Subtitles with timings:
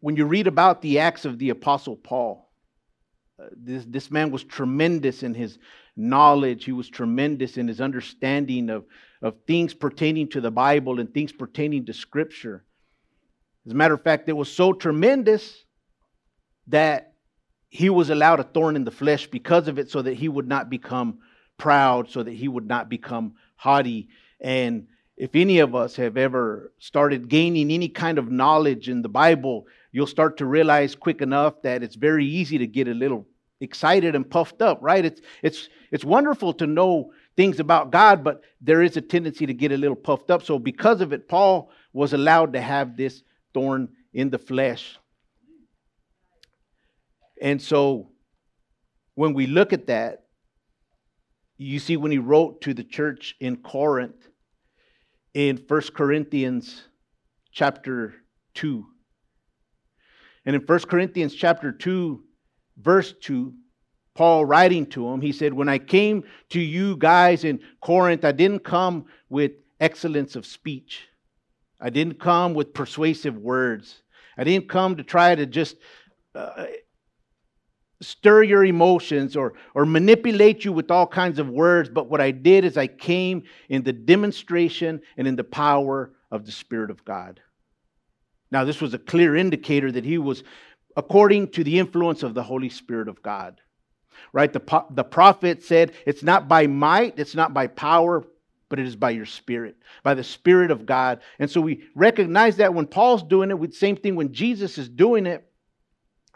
[0.00, 2.50] when you read about the acts of the Apostle Paul,
[3.40, 5.58] uh, this, this man was tremendous in his
[5.96, 8.84] knowledge, he was tremendous in his understanding of,
[9.22, 12.64] of things pertaining to the Bible and things pertaining to Scripture.
[13.66, 15.64] As a matter of fact, it was so tremendous
[16.68, 17.14] that
[17.68, 20.48] he was allowed a thorn in the flesh because of it so that he would
[20.48, 21.18] not become
[21.58, 24.08] proud, so that he would not become haughty.
[24.40, 24.86] And
[25.16, 29.66] if any of us have ever started gaining any kind of knowledge in the Bible,
[29.92, 33.26] you'll start to realize quick enough that it's very easy to get a little
[33.60, 35.04] excited and puffed up, right?
[35.04, 39.54] It's it's it's wonderful to know things about God, but there is a tendency to
[39.54, 40.42] get a little puffed up.
[40.42, 43.22] So because of it, Paul was allowed to have this
[43.54, 44.98] thorn in the flesh.
[47.40, 48.10] And so
[49.14, 50.24] when we look at that,
[51.56, 54.28] you see when he wrote to the church in Corinth
[55.34, 56.84] in First Corinthians
[57.52, 58.14] chapter
[58.54, 58.86] 2.
[60.48, 62.24] And in First Corinthians chapter 2,
[62.78, 63.52] verse 2,
[64.14, 68.32] Paul writing to him, he said, When I came to you guys in Corinth, I
[68.32, 71.06] didn't come with excellence of speech.
[71.78, 74.00] I didn't come with persuasive words.
[74.38, 75.76] I didn't come to try to just
[76.34, 76.64] uh,
[78.00, 82.30] stir your emotions or, or manipulate you with all kinds of words, but what I
[82.30, 87.04] did is I came in the demonstration and in the power of the Spirit of
[87.04, 87.38] God.
[88.50, 90.42] Now, this was a clear indicator that he was
[90.96, 93.60] according to the influence of the Holy Spirit of God.
[94.32, 94.52] Right?
[94.52, 98.24] The, the prophet said, It's not by might, it's not by power,
[98.68, 101.20] but it is by your spirit, by the Spirit of God.
[101.38, 104.88] And so we recognize that when Paul's doing it, with same thing when Jesus is
[104.88, 105.44] doing it,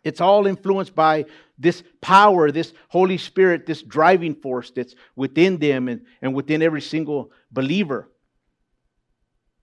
[0.04, 1.26] it's all influenced by
[1.58, 6.80] this power, this Holy Spirit, this driving force that's within them and, and within every
[6.80, 8.08] single believer.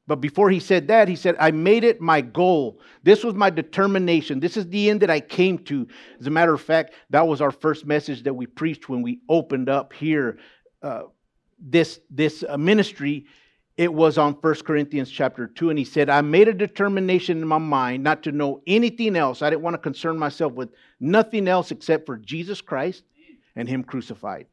[0.10, 2.80] But before he said that, he said, I made it my goal.
[3.04, 4.40] This was my determination.
[4.40, 5.88] This is the end that I came to.
[6.20, 9.20] As a matter of fact, that was our first message that we preached when we
[9.30, 10.40] opened up here
[10.82, 11.04] uh,
[11.60, 13.28] this, this uh, ministry
[13.78, 17.48] it was on 1 Corinthians chapter 2, and he said, I made a determination in
[17.48, 19.42] my mind not to know anything else.
[19.42, 23.04] I didn't want to concern myself with nothing else except for Jesus Christ
[23.56, 24.48] and Him crucified.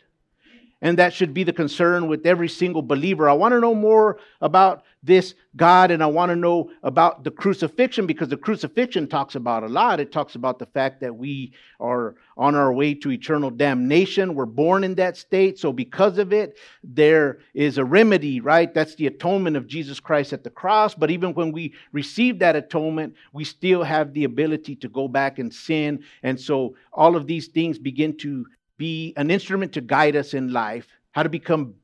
[0.83, 3.29] And that should be the concern with every single believer.
[3.29, 7.31] I want to know more about this God and I want to know about the
[7.31, 10.01] crucifixion because the crucifixion talks about a lot.
[10.01, 14.35] It talks about the fact that we are on our way to eternal damnation.
[14.35, 15.59] We're born in that state.
[15.59, 18.73] So, because of it, there is a remedy, right?
[18.75, 20.95] That's the atonement of Jesus Christ at the cross.
[20.95, 25.39] But even when we receive that atonement, we still have the ability to go back
[25.39, 26.05] and sin.
[26.23, 30.53] And so, all of these things begin to be an instrument to guide us in
[30.53, 31.75] life, how to become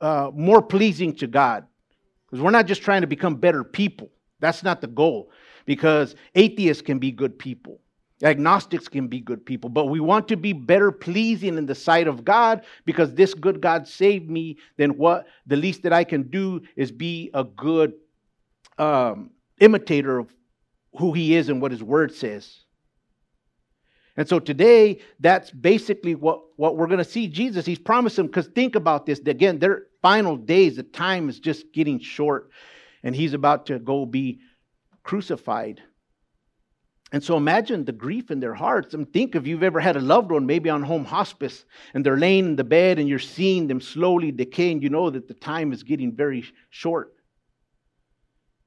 [0.00, 1.66] uh, more pleasing to God.
[2.26, 4.10] Because we're not just trying to become better people.
[4.40, 5.30] That's not the goal.
[5.64, 7.80] Because atheists can be good people,
[8.22, 12.08] agnostics can be good people, but we want to be better pleasing in the sight
[12.08, 14.56] of God because this good God saved me.
[14.76, 17.92] Then what the least that I can do is be a good
[18.78, 20.34] um, imitator of
[20.96, 22.61] who He is and what His Word says.
[24.16, 27.64] And so today, that's basically what, what we're going to see Jesus.
[27.64, 29.18] He's promised them, because think about this.
[29.20, 32.50] Again, their final days, the time is just getting short,
[33.02, 34.40] and he's about to go be
[35.02, 35.80] crucified.
[37.12, 38.94] And so imagine the grief in their hearts.
[38.94, 42.16] And think if you've ever had a loved one, maybe on home hospice, and they're
[42.16, 45.72] laying in the bed and you're seeing them slowly decaying, you know that the time
[45.72, 47.14] is getting very short.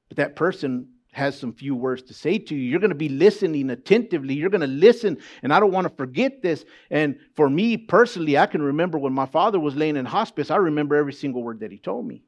[0.08, 2.60] But that person has some few words to say to you.
[2.60, 4.34] You're going to be listening attentively.
[4.34, 5.16] You're going to listen.
[5.42, 6.66] And I don't want to forget this.
[6.90, 10.56] And for me personally, I can remember when my father was laying in hospice, I
[10.56, 12.22] remember every single word that he told me.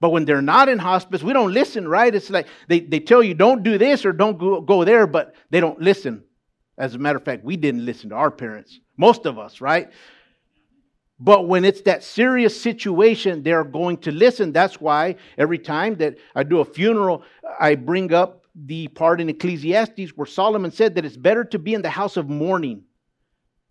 [0.00, 2.14] But when they're not in hospice, we don't listen, right?
[2.14, 5.34] It's like they, they tell you don't do this or don't go, go there, but
[5.50, 6.24] they don't listen.
[6.78, 9.90] As a matter of fact, we didn't listen to our parents, most of us, right?
[11.18, 14.52] But when it's that serious situation, they're going to listen.
[14.52, 17.22] That's why every time that I do a funeral,
[17.58, 21.74] I bring up the part in Ecclesiastes where Solomon said that it's better to be
[21.74, 22.84] in the house of mourning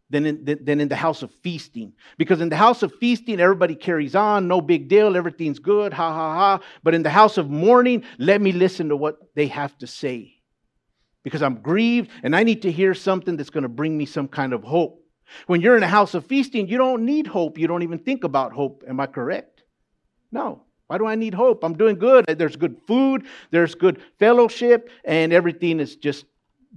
[0.09, 1.93] than in, than in the house of feasting.
[2.17, 6.13] Because in the house of feasting, everybody carries on, no big deal, everything's good, ha
[6.13, 6.59] ha ha.
[6.83, 10.33] But in the house of mourning, let me listen to what they have to say.
[11.23, 14.27] Because I'm grieved and I need to hear something that's going to bring me some
[14.27, 15.04] kind of hope.
[15.47, 17.57] When you're in a house of feasting, you don't need hope.
[17.57, 18.83] You don't even think about hope.
[18.87, 19.63] Am I correct?
[20.31, 20.61] No.
[20.87, 21.63] Why do I need hope?
[21.63, 22.25] I'm doing good.
[22.27, 26.25] There's good food, there's good fellowship, and everything is just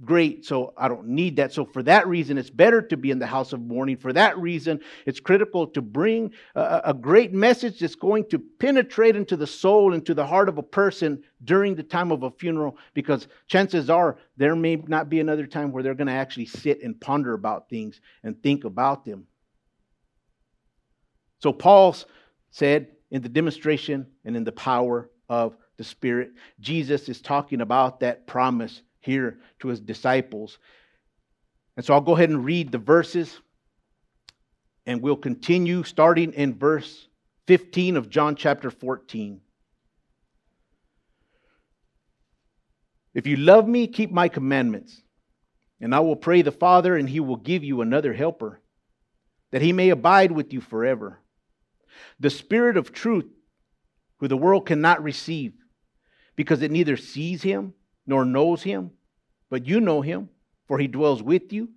[0.05, 1.53] great, so I don't need that.
[1.53, 3.97] So, for that reason, it's better to be in the house of mourning.
[3.97, 9.15] For that reason, it's critical to bring a, a, great message that's going to penetrate
[9.15, 12.77] into the soul, into the heart of a person during the time of a funeral,
[12.93, 16.81] because chances are there may not be another time where they're going to actually sit
[16.81, 19.27] and ponder about things and think about them.
[21.39, 21.95] So, Paul
[22.51, 28.01] said in the demonstration and in the power of the Spirit, Jesus is talking about
[28.01, 30.57] that promise here to his disciples.
[31.75, 33.39] And so I'll go ahead and read the verses,
[34.85, 37.07] and we'll continue starting in verse
[37.47, 39.41] 15 of John chapter 14.
[43.13, 45.01] If you love me, keep my commandments,
[45.81, 48.61] and I will pray the Father, and he will give you another helper,
[49.51, 51.19] that he may abide with you forever.
[52.19, 53.25] The Spirit of truth,
[54.17, 55.53] who the world cannot receive,
[56.35, 57.73] because it neither sees him
[58.05, 58.91] nor knows him,
[59.49, 60.29] but you know him,
[60.67, 61.69] for he dwells with you,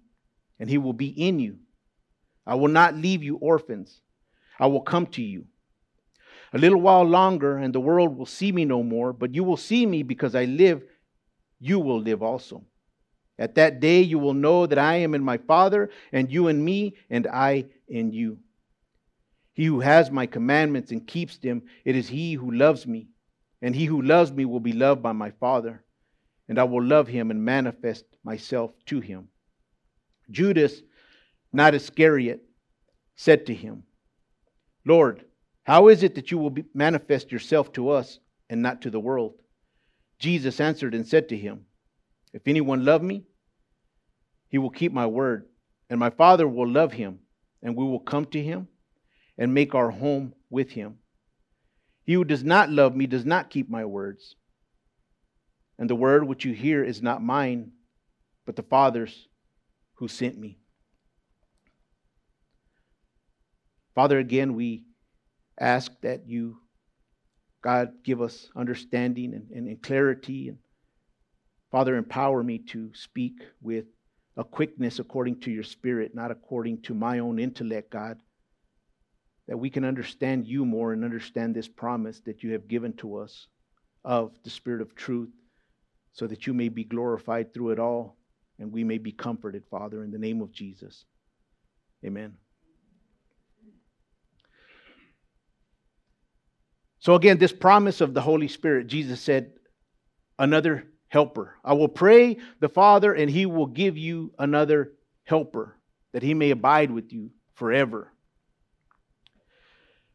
[0.59, 1.59] and he will be in you.
[2.47, 4.01] I will not leave you orphans.
[4.59, 5.47] I will come to you.
[6.53, 9.57] A little while longer, and the world will see me no more, but you will
[9.57, 10.83] see me because I live,
[11.59, 12.65] you will live also.
[13.39, 16.63] At that day, you will know that I am in my Father, and you in
[16.63, 18.39] me, and I in you.
[19.55, 23.09] He who has my commandments and keeps them, it is he who loves me.
[23.63, 25.85] And he who loves me will be loved by my Father
[26.53, 29.29] and I will love him and manifest myself to him.
[30.31, 30.83] Judas,
[31.51, 32.43] not Iscariot,
[33.17, 33.85] said to him,
[34.85, 35.25] Lord,
[35.63, 38.19] how is it that you will manifest yourself to us
[38.51, 39.33] and not to the world?
[40.19, 41.65] Jesus answered and said to him,
[42.35, 43.25] If anyone love me,
[44.51, 45.47] he will keep my word,
[45.89, 47.21] and my Father will love him,
[47.63, 48.69] and we will come to him
[49.39, 50.99] and make our home with him.
[52.05, 54.37] He who does not love me does not keep my words
[55.83, 57.73] and the word which you hear is not mine,
[58.47, 59.27] but the Father's
[59.95, 60.57] who sent me.
[63.93, 64.85] Father, again, we
[65.59, 66.59] ask that you,
[67.63, 70.51] God, give us understanding and, and, and clarity.
[70.51, 70.59] And
[71.73, 73.87] Father, empower me to speak with
[74.37, 78.21] a quickness according to your spirit, not according to my own intellect, God.
[79.49, 83.17] That we can understand you more and understand this promise that you have given to
[83.17, 83.49] us
[84.05, 85.31] of the Spirit of truth
[86.13, 88.17] so that you may be glorified through it all
[88.59, 91.05] and we may be comforted, Father, in the name of Jesus.
[92.05, 92.35] Amen.
[97.01, 99.53] So, again, this promise of the Holy Spirit, Jesus said,
[100.39, 101.57] another helper.
[101.65, 104.93] I will pray the Father, and he will give you another
[105.25, 105.77] helper,
[106.13, 108.13] that he may abide with you forever.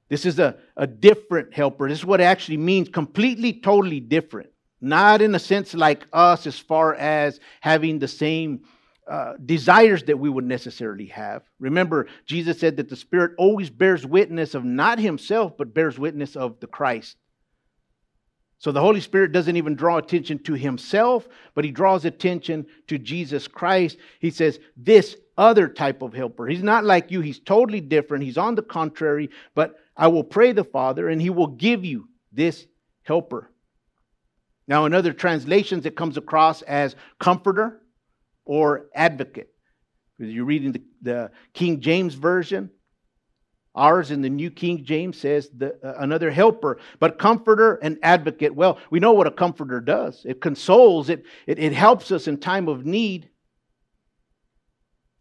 [0.10, 1.90] This is a, a different helper.
[1.90, 4.50] This is what it actually means completely, totally different.
[4.80, 8.62] Not in a sense like us, as far as having the same
[9.08, 11.44] uh, desires that we would necessarily have.
[11.60, 16.36] Remember, Jesus said that the Spirit always bears witness of not Himself, but bears witness
[16.36, 17.16] of the Christ.
[18.60, 22.98] So the Holy Spirit doesn't even draw attention to Himself, but He draws attention to
[22.98, 23.98] Jesus Christ.
[24.20, 26.48] He says, This other type of helper.
[26.48, 28.24] He's not like you, He's totally different.
[28.24, 32.10] He's on the contrary, but I will pray the Father, and He will give you
[32.34, 32.66] this
[33.04, 33.50] helper.
[34.68, 37.82] Now, in other translations, it comes across as comforter
[38.46, 39.50] or advocate.
[40.20, 42.72] You're reading the, the, King James Version,
[43.76, 48.56] ours in the New King James says the, uh, another helper, but comforter and advocate.
[48.56, 52.38] Well, we know what a comforter does it consoles, it, it, it helps us in
[52.38, 53.30] time of need.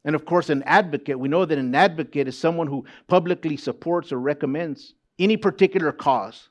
[0.05, 4.13] And of course, an advocate, we know that an advocate is someone who publicly supports
[4.13, 6.49] or recommends any particular cause.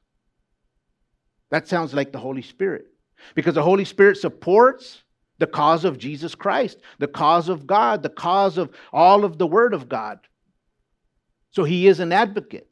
[1.52, 2.88] That sounds like the Holy Spirit.
[3.34, 5.04] Because the Holy Spirit supports
[5.38, 9.48] the cause of Jesus Christ, the cause of God, the cause of all of the
[9.48, 10.20] Word of God.
[11.52, 12.70] So he is an advocate.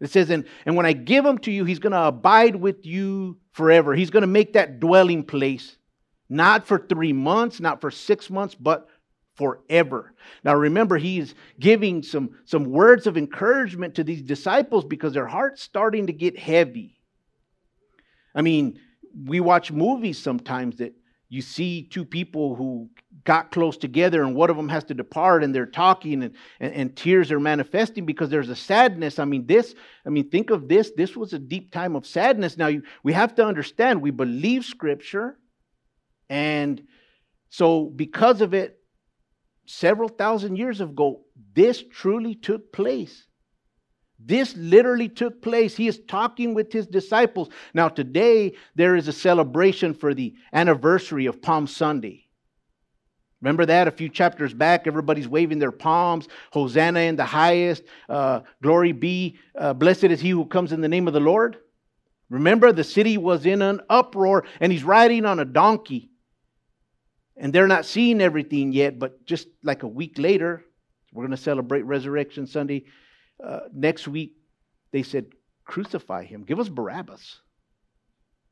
[0.00, 2.84] It says, and, and when I give him to you, he's going to abide with
[2.84, 3.94] you forever.
[3.94, 5.76] He's going to make that dwelling place,
[6.28, 8.88] not for three months, not for six months, but
[9.36, 10.12] forever.
[10.44, 15.62] Now remember, he's giving some, some words of encouragement to these disciples because their heart's
[15.62, 16.98] starting to get heavy.
[18.34, 18.78] I mean,
[19.14, 20.94] we watch movies sometimes that
[21.28, 22.90] you see two people who
[23.24, 26.74] got close together and one of them has to depart and they're talking and, and,
[26.74, 29.18] and, tears are manifesting because there's a sadness.
[29.18, 29.74] I mean this
[30.04, 30.92] i mean think of this.
[30.94, 32.58] This was a deep time of sadness.
[32.58, 35.38] Now you, we have to understand we believe scripture
[36.28, 36.82] and
[37.48, 38.78] so because of it
[39.64, 41.22] several thousand years ago
[41.54, 43.26] this truly took place
[44.24, 45.76] this literally took place.
[45.76, 47.48] He is talking with his disciples.
[47.74, 52.26] Now, today, there is a celebration for the anniversary of Palm Sunday.
[53.40, 54.86] Remember that a few chapters back?
[54.86, 56.28] Everybody's waving their palms.
[56.52, 57.82] Hosanna in the highest.
[58.08, 59.36] Uh, glory be.
[59.58, 61.56] Uh, blessed is he who comes in the name of the Lord.
[62.30, 66.10] Remember, the city was in an uproar, and he's riding on a donkey.
[67.36, 70.64] And they're not seeing everything yet, but just like a week later,
[71.12, 72.84] we're going to celebrate Resurrection Sunday.
[73.44, 74.36] Uh, next week,
[74.92, 75.26] they said,
[75.64, 76.42] Crucify him.
[76.42, 77.40] Give us Barabbas.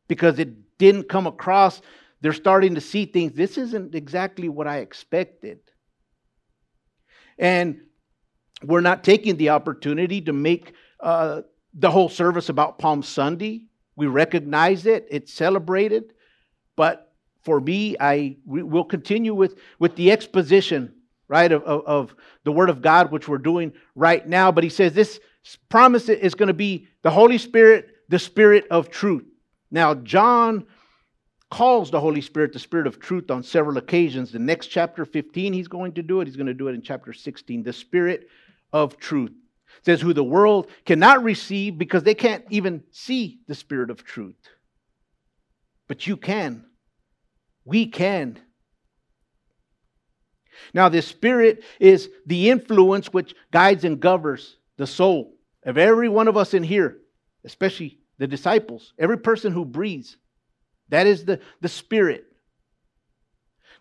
[0.08, 1.80] Because it didn't come across
[2.20, 3.32] they're starting to see things.
[3.32, 5.60] This isn't exactly what I expected.
[7.38, 7.80] And
[8.62, 11.42] we're not taking the opportunity to make uh,
[11.72, 13.64] the whole service about Palm Sunday.
[13.96, 16.12] We recognize it, it's celebrated.
[16.76, 20.94] But for me, I will continue with, with the exposition,
[21.30, 24.50] right, of, of, of the Word of God, which we're doing right now.
[24.50, 25.20] But he says this
[25.68, 29.24] promise is going to be the Holy Spirit, the Spirit of truth.
[29.70, 30.66] Now, John
[31.50, 34.32] calls the Holy Spirit the Spirit of truth on several occasions.
[34.32, 36.26] The next chapter 15, he's going to do it.
[36.26, 37.62] He's going to do it in chapter 16.
[37.62, 38.28] The Spirit
[38.72, 39.32] of truth
[39.78, 44.04] it says, Who the world cannot receive because they can't even see the Spirit of
[44.04, 44.36] truth.
[45.88, 46.64] But you can.
[47.64, 48.38] We can.
[50.74, 56.28] Now, this Spirit is the influence which guides and governs the soul of every one
[56.28, 56.98] of us in here,
[57.44, 60.16] especially the disciples, every person who breathes.
[60.90, 62.26] That is the, the spirit.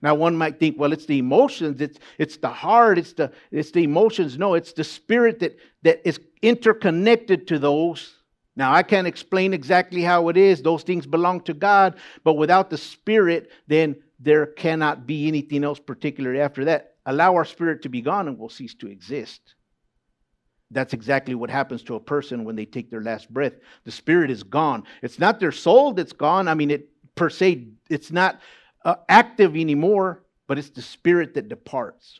[0.01, 3.71] Now, one might think, well, it's the emotions, it's, it's the heart, it's the, it's
[3.71, 4.37] the emotions.
[4.37, 8.15] No, it's the spirit that, that is interconnected to those.
[8.55, 10.61] Now, I can't explain exactly how it is.
[10.61, 15.79] Those things belong to God, but without the spirit, then there cannot be anything else
[15.79, 16.95] particularly after that.
[17.05, 19.55] Allow our spirit to be gone and we'll cease to exist.
[20.71, 23.53] That's exactly what happens to a person when they take their last breath.
[23.85, 24.83] The spirit is gone.
[25.01, 26.47] It's not their soul that's gone.
[26.47, 28.39] I mean, it per se, it's not
[28.85, 32.19] uh, active anymore, but it's the spirit that departs.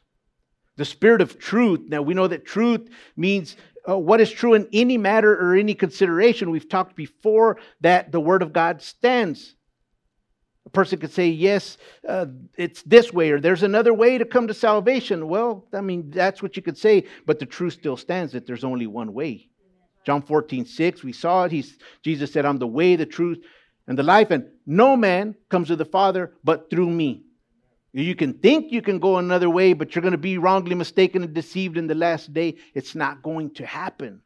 [0.78, 1.82] The spirit of truth.
[1.88, 3.56] Now, we know that truth means
[3.88, 6.50] uh, what is true in any matter or any consideration.
[6.50, 9.56] We've talked before that the word of God stands.
[10.70, 14.46] A person could say, yes, uh, it's this way, or there's another way to come
[14.46, 15.28] to salvation.
[15.28, 18.64] Well, I mean, that's what you could say, but the truth still stands that there's
[18.64, 19.50] only one way.
[20.06, 21.52] John 14, 6, we saw it.
[21.52, 23.40] He's, Jesus said, I'm the way, the truth,
[23.88, 27.24] and the life, and no man comes to the Father but through me.
[27.92, 31.24] You can think you can go another way, but you're going to be wrongly mistaken
[31.24, 32.58] and deceived in the last day.
[32.76, 34.22] It's not going to happen.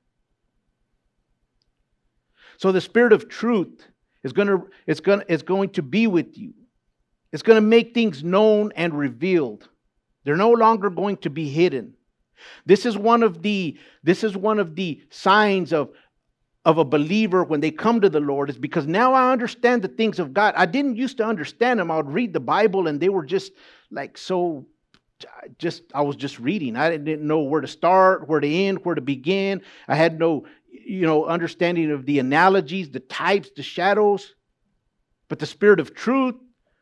[2.57, 3.87] So the Spirit of truth
[4.23, 6.53] is going to, it's going to, it's going to be with you.
[7.31, 9.67] It's going to make things known and revealed.
[10.23, 11.95] They're no longer going to be hidden.
[12.65, 15.91] This is one of the this is one of the signs of
[16.65, 19.89] of a believer when they come to the Lord is because now I understand the
[19.89, 20.53] things of God.
[20.55, 21.91] I didn't used to understand them.
[21.91, 23.51] I would read the Bible and they were just
[23.91, 24.65] like so
[25.57, 26.75] just I was just reading.
[26.75, 29.61] I didn't know where to start, where to end, where to begin.
[29.87, 30.45] I had no
[30.85, 34.35] you know understanding of the analogies, the types, the shadows.
[35.29, 36.35] But the spirit of truth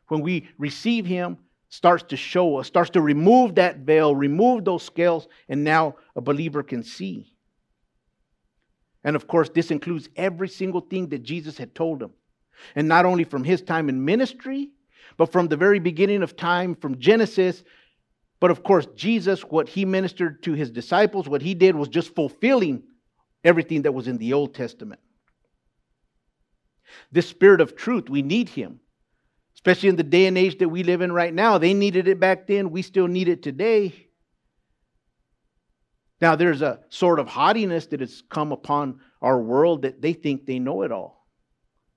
[0.08, 1.38] when we receive him
[1.70, 6.22] starts to show us, starts to remove that veil, remove those scales and now a
[6.22, 7.34] believer can see.
[9.06, 12.12] And of course, this includes every single thing that Jesus had told him.
[12.76, 14.70] And not only from his time in ministry,
[15.16, 17.64] but from the very beginning of time, from Genesis.
[18.42, 22.14] But of course, Jesus, what he ministered to his disciples, what he did was just
[22.14, 22.84] fulfilling
[23.44, 25.02] everything that was in the Old Testament.
[27.12, 28.80] This spirit of truth, we need him,
[29.56, 31.58] especially in the day and age that we live in right now.
[31.58, 34.08] They needed it back then, we still need it today.
[36.22, 40.46] Now, there's a sort of haughtiness that has come upon our world that they think
[40.46, 41.26] they know it all.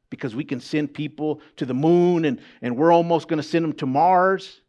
[0.08, 3.64] Because we can send people to the moon and, and we're almost going to send
[3.64, 4.62] them to Mars.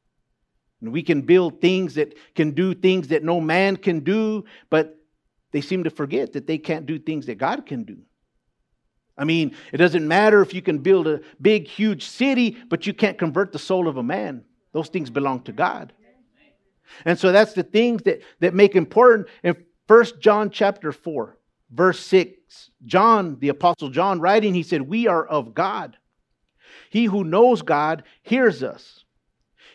[0.82, 4.98] And we can build things that can do things that no man can do, but
[5.55, 8.00] they seem to forget that they can't do things that God can do.
[9.17, 12.93] I mean, it doesn't matter if you can build a big, huge city, but you
[12.93, 14.43] can't convert the soul of a man.
[14.74, 15.93] Those things belong to God.
[17.05, 19.29] And so that's the things that, that make important.
[19.43, 19.55] In
[19.88, 21.38] First John chapter 4,
[21.71, 25.95] verse 6, John, the Apostle John, writing, he said, We are of God.
[26.89, 29.05] He who knows God hears us.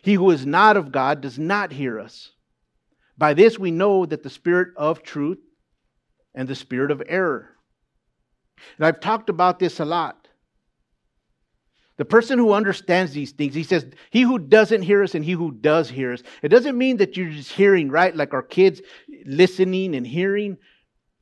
[0.02, 2.32] He who is not of God does not hear us.
[3.16, 5.38] By this we know that the spirit of truth
[6.34, 7.56] and the spirit of error.
[8.76, 10.28] And I've talked about this a lot.
[11.96, 15.32] The person who understands these things, he says, he who doesn't hear us and he
[15.32, 16.22] who does hear us.
[16.42, 18.16] It doesn't mean that you're just hearing, right?
[18.16, 18.80] Like our kids
[19.26, 20.56] listening and hearing.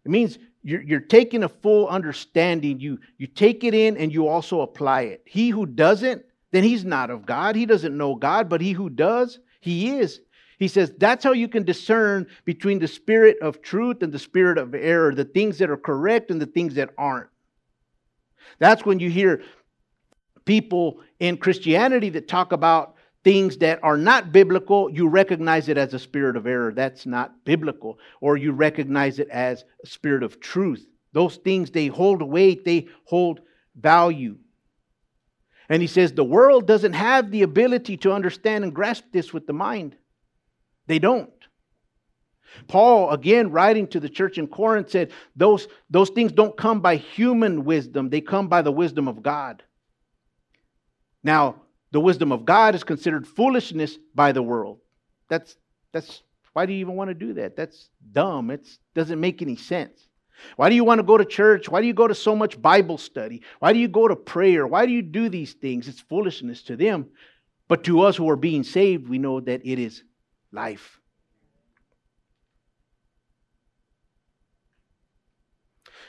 [0.04, 2.78] It means you're, you're taking a full understanding.
[2.78, 5.22] You, you take it in and you also apply it.
[5.26, 6.22] He who doesn't,
[6.52, 7.56] then he's not of God.
[7.56, 10.20] He doesn't know God, but he who does, he He is.
[10.58, 14.58] He says that's how you can discern between the spirit of truth and the spirit
[14.58, 17.28] of error, the things that are correct and the things that aren't.
[18.58, 19.42] That's when you hear
[20.44, 25.92] people in Christianity that talk about things that are not biblical, you recognize it as
[25.92, 26.72] a spirit of error.
[26.72, 27.98] That's not biblical.
[28.22, 30.86] Or you recognize it as a spirit of truth.
[31.12, 33.40] Those things, they hold weight, they hold
[33.76, 34.38] value.
[35.68, 39.46] And he says the world doesn't have the ability to understand and grasp this with
[39.46, 39.94] the mind.
[40.88, 41.30] They don't.
[42.66, 46.96] Paul, again, writing to the church in Corinth, said those, those things don't come by
[46.96, 49.62] human wisdom, they come by the wisdom of God.
[51.22, 54.78] Now, the wisdom of God is considered foolishness by the world.
[55.28, 55.56] That's,
[55.92, 57.54] that's why do you even want to do that?
[57.54, 58.50] That's dumb.
[58.50, 60.08] It doesn't make any sense.
[60.56, 61.68] Why do you want to go to church?
[61.68, 63.42] Why do you go to so much Bible study?
[63.58, 64.66] Why do you go to prayer?
[64.66, 65.88] Why do you do these things?
[65.88, 67.08] It's foolishness to them.
[67.66, 70.02] But to us who are being saved, we know that it is
[70.52, 71.00] life.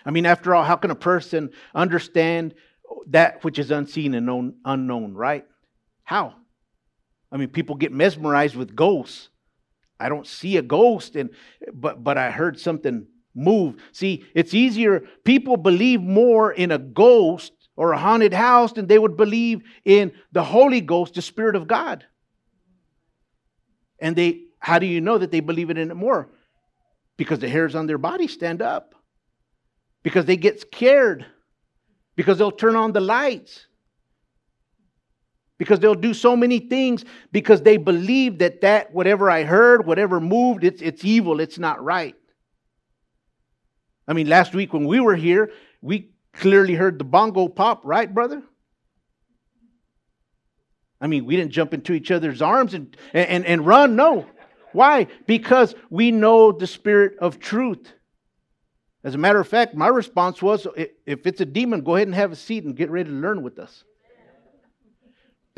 [0.06, 2.56] I mean, after all, how can a person understand
[3.08, 5.46] that which is unseen and known, unknown, right?
[6.04, 6.36] How?
[7.32, 9.30] I mean, people get mesmerized with ghosts.
[10.00, 11.30] I don't see a ghost, and
[11.74, 13.06] but but I heard something
[13.36, 13.76] move.
[13.92, 15.04] See, it's easier.
[15.26, 20.14] People believe more in a ghost or a haunted house than they would believe in
[20.32, 22.06] the Holy Ghost, the Spirit of God.
[24.02, 26.30] And they, how do you know that they believe it in it more?
[27.18, 28.96] Because the hairs on their body stand up.
[30.04, 31.26] Because they get scared.
[32.16, 33.68] Because they'll turn on the lights
[35.60, 40.20] because they'll do so many things because they believe that that whatever I heard, whatever
[40.20, 42.16] moved, it's it's evil, it's not right.
[44.08, 45.52] I mean, last week when we were here,
[45.82, 48.42] we clearly heard the bongo pop, right, brother?
[51.02, 54.26] I mean, we didn't jump into each other's arms and, and, and run, no.
[54.74, 55.08] Why?
[55.26, 57.94] Because we know the spirit of truth.
[59.04, 60.68] As a matter of fact, my response was
[61.06, 63.42] if it's a demon, go ahead and have a seat and get ready to learn
[63.42, 63.84] with us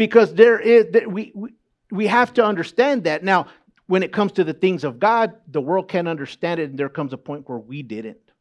[0.01, 1.53] because there is we, we
[1.91, 3.45] we have to understand that now
[3.86, 6.89] when it comes to the things of god the world can't understand it and there
[6.89, 8.32] comes a point where we didn't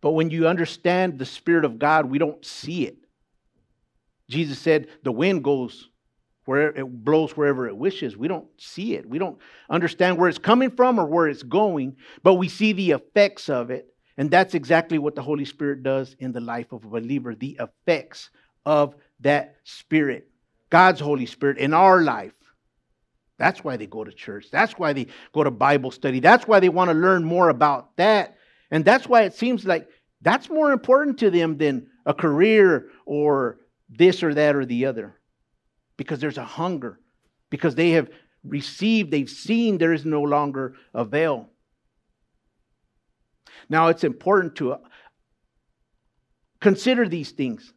[0.00, 2.96] but when you understand the spirit of god we don't see it
[4.28, 5.88] jesus said the wind goes
[6.44, 9.38] where it blows wherever it wishes we don't see it we don't
[9.70, 13.70] understand where it's coming from or where it's going but we see the effects of
[13.70, 13.86] it
[14.18, 17.58] and that's exactly what the holy spirit does in the life of a believer the
[17.60, 18.30] effects
[18.64, 20.28] of that Spirit,
[20.68, 22.32] God's Holy Spirit, in our life.
[23.38, 24.46] That's why they go to church.
[24.50, 26.20] That's why they go to Bible study.
[26.20, 28.36] That's why they want to learn more about that.
[28.70, 29.88] And that's why it seems like
[30.22, 33.58] that's more important to them than a career or
[33.88, 35.16] this or that or the other.
[35.96, 37.00] Because there's a hunger.
[37.50, 38.10] Because they have
[38.44, 41.48] received, they've seen there is no longer a veil.
[43.68, 44.78] Now it's important to uh,
[46.60, 47.72] consider these things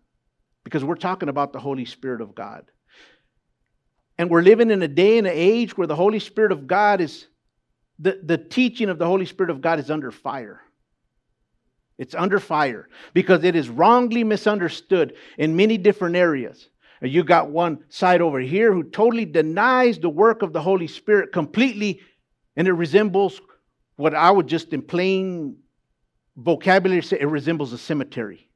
[0.64, 2.66] because we're talking about the Holy Spirit of God.
[4.18, 7.00] And we're living in a day and an age where the Holy Spirit of God
[7.00, 7.28] is,
[7.98, 10.62] the, the teaching of the Holy Spirit of God is under fire.
[12.00, 16.70] It's under fire because it is wrongly misunderstood in many different areas.
[17.02, 21.34] You got one side over here who totally denies the work of the Holy Spirit
[21.34, 22.00] completely,
[22.56, 23.42] and it resembles
[23.98, 25.58] what I would just in plain
[26.38, 28.50] vocabulary say it resembles a cemetery.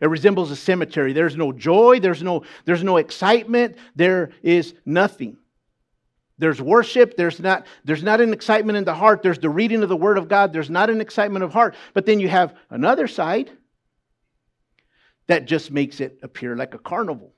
[0.00, 1.12] It resembles a cemetery.
[1.12, 5.36] There's no joy, there's no, there's no excitement, there is nothing.
[6.38, 9.88] There's worship, there's not, there's not an excitement in the heart, there's the reading of
[9.88, 11.74] the Word of God, there's not an excitement of heart.
[11.94, 13.50] But then you have another side
[15.28, 17.32] that just makes it appear like a carnival.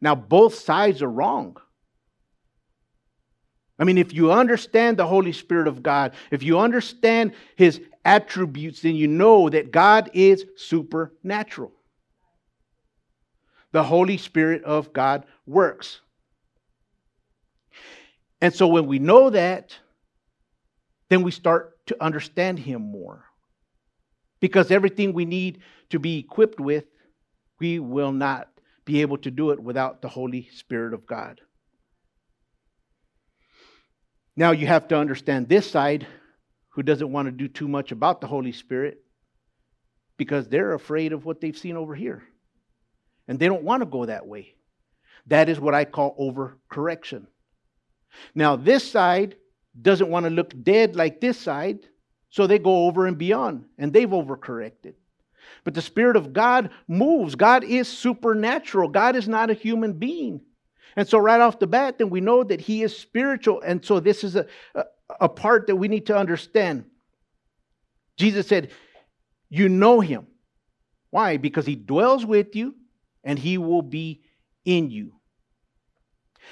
[0.00, 1.56] Now, both sides are wrong.
[3.78, 8.82] I mean, if you understand the Holy Spirit of God, if you understand His attributes,
[8.82, 11.72] then you know that God is supernatural.
[13.72, 16.00] The Holy Spirit of God works.
[18.44, 19.74] And so when we know that,
[21.08, 23.24] then we start to understand Him more.
[24.38, 26.84] Because everything we need to be equipped with,
[27.58, 28.50] we will not
[28.84, 31.40] be able to do it without the Holy Spirit of God.
[34.36, 36.06] Now you have to understand this side
[36.74, 38.98] who doesn't want to do too much about the Holy Spirit
[40.18, 42.22] because they're afraid of what they've seen over here.
[43.26, 44.54] And they don't want to go that way.
[45.28, 47.28] That is what I call overcorrection.
[48.34, 49.36] Now, this side
[49.80, 51.80] doesn't want to look dead like this side,
[52.30, 54.94] so they go over and beyond, and they've overcorrected.
[55.62, 57.34] But the Spirit of God moves.
[57.34, 58.88] God is supernatural.
[58.88, 60.40] God is not a human being.
[60.96, 63.60] And so, right off the bat, then we know that he is spiritual.
[63.62, 64.84] And so, this is a, a,
[65.22, 66.84] a part that we need to understand.
[68.16, 68.70] Jesus said,
[69.48, 70.26] You know him.
[71.10, 71.36] Why?
[71.36, 72.74] Because he dwells with you
[73.22, 74.22] and he will be
[74.64, 75.13] in you.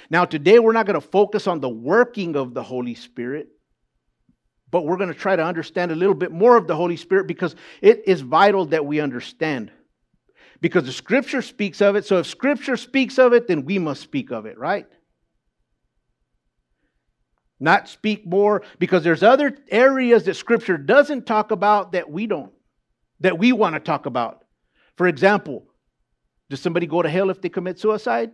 [0.09, 3.49] Now, today we're not going to focus on the working of the Holy Spirit,
[4.69, 7.27] but we're going to try to understand a little bit more of the Holy Spirit
[7.27, 9.71] because it is vital that we understand.
[10.61, 12.05] Because the Scripture speaks of it.
[12.05, 14.87] So if Scripture speaks of it, then we must speak of it, right?
[17.59, 22.51] Not speak more, because there's other areas that Scripture doesn't talk about that we don't,
[23.19, 24.43] that we want to talk about.
[24.97, 25.65] For example,
[26.49, 28.31] does somebody go to hell if they commit suicide?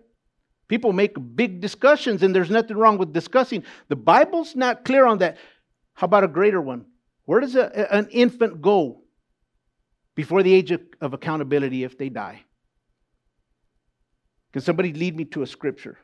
[0.69, 3.63] People make big discussions, and there's nothing wrong with discussing.
[3.89, 5.37] The Bible's not clear on that.
[5.95, 6.85] How about a greater one?
[7.25, 9.01] Where does a, an infant go
[10.15, 12.43] before the age of, of accountability if they die?
[14.53, 15.97] Can somebody lead me to a scripture?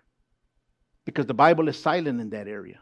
[1.05, 2.79] Because the Bible is silent in that area.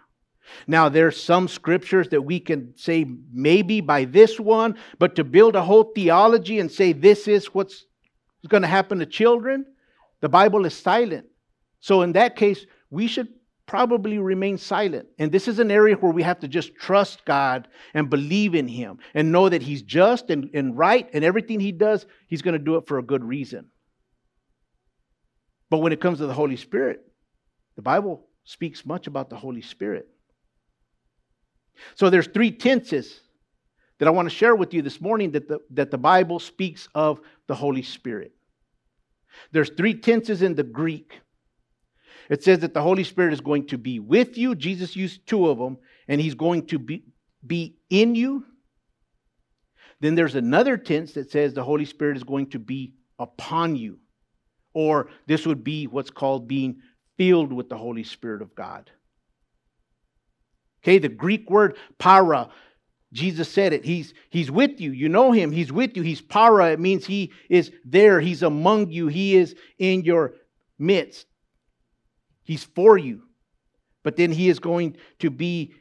[0.67, 5.55] Now, there's some scriptures that we can say maybe by this one, but to build
[5.55, 7.85] a whole theology and say this is what's
[8.47, 9.65] going to happen to children,
[10.21, 11.27] the Bible is silent.
[11.83, 13.27] So, in that case, we should
[13.65, 15.05] probably remain silent.
[15.19, 18.69] And this is an area where we have to just trust God and believe in
[18.69, 22.53] Him and know that He's just and, and right, and everything He does, He's going
[22.53, 23.65] to do it for a good reason.
[25.69, 27.01] But when it comes to the Holy Spirit,
[27.75, 30.07] the Bible speaks much about the Holy Spirit.
[31.95, 33.19] So there's three tenses
[33.99, 36.87] that I want to share with you this morning that the, that the Bible speaks
[36.95, 38.31] of the Holy Spirit.
[39.51, 41.19] There's three tenses in the Greek.
[42.29, 44.55] It says that the Holy Spirit is going to be with you.
[44.55, 47.03] Jesus used two of them, and he's going to be,
[47.45, 48.45] be in you.
[49.99, 53.99] Then there's another tense that says the Holy Spirit is going to be upon you.
[54.73, 56.81] Or this would be what's called being
[57.17, 58.89] filled with the Holy Spirit of God.
[60.83, 62.49] Okay, the Greek word para,
[63.13, 63.85] Jesus said it.
[63.85, 64.91] He's, he's with you.
[64.91, 65.51] You know him.
[65.51, 66.03] He's with you.
[66.03, 66.71] He's para.
[66.71, 68.19] It means he is there.
[68.19, 69.07] He's among you.
[69.07, 70.33] He is in your
[70.77, 71.27] midst.
[72.43, 73.23] He's for you.
[74.03, 75.73] But then he is going to be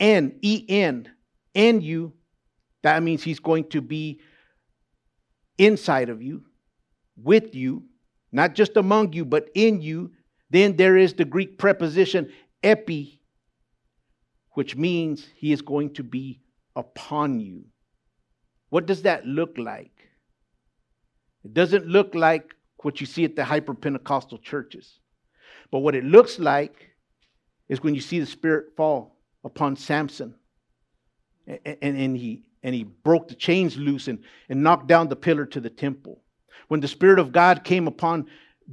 [0.00, 1.08] N, E N,
[1.54, 2.12] N you.
[2.82, 4.20] That means he's going to be
[5.56, 6.44] inside of you,
[7.16, 7.84] with you,
[8.30, 10.12] not just among you, but in you.
[10.50, 13.20] Then there is the Greek preposition epi,
[14.52, 16.40] which means he is going to be
[16.74, 17.64] upon you.
[18.70, 19.92] What does that look like?
[21.44, 25.00] It doesn't look like what you see at the hyper Pentecostal churches.
[25.70, 26.90] But what it looks like
[27.68, 30.34] is when you see the Spirit fall upon Samson
[31.46, 35.16] and, and, and, he, and he broke the chains loose and, and knocked down the
[35.16, 36.22] pillar to the temple.
[36.68, 38.26] When the Spirit of God came upon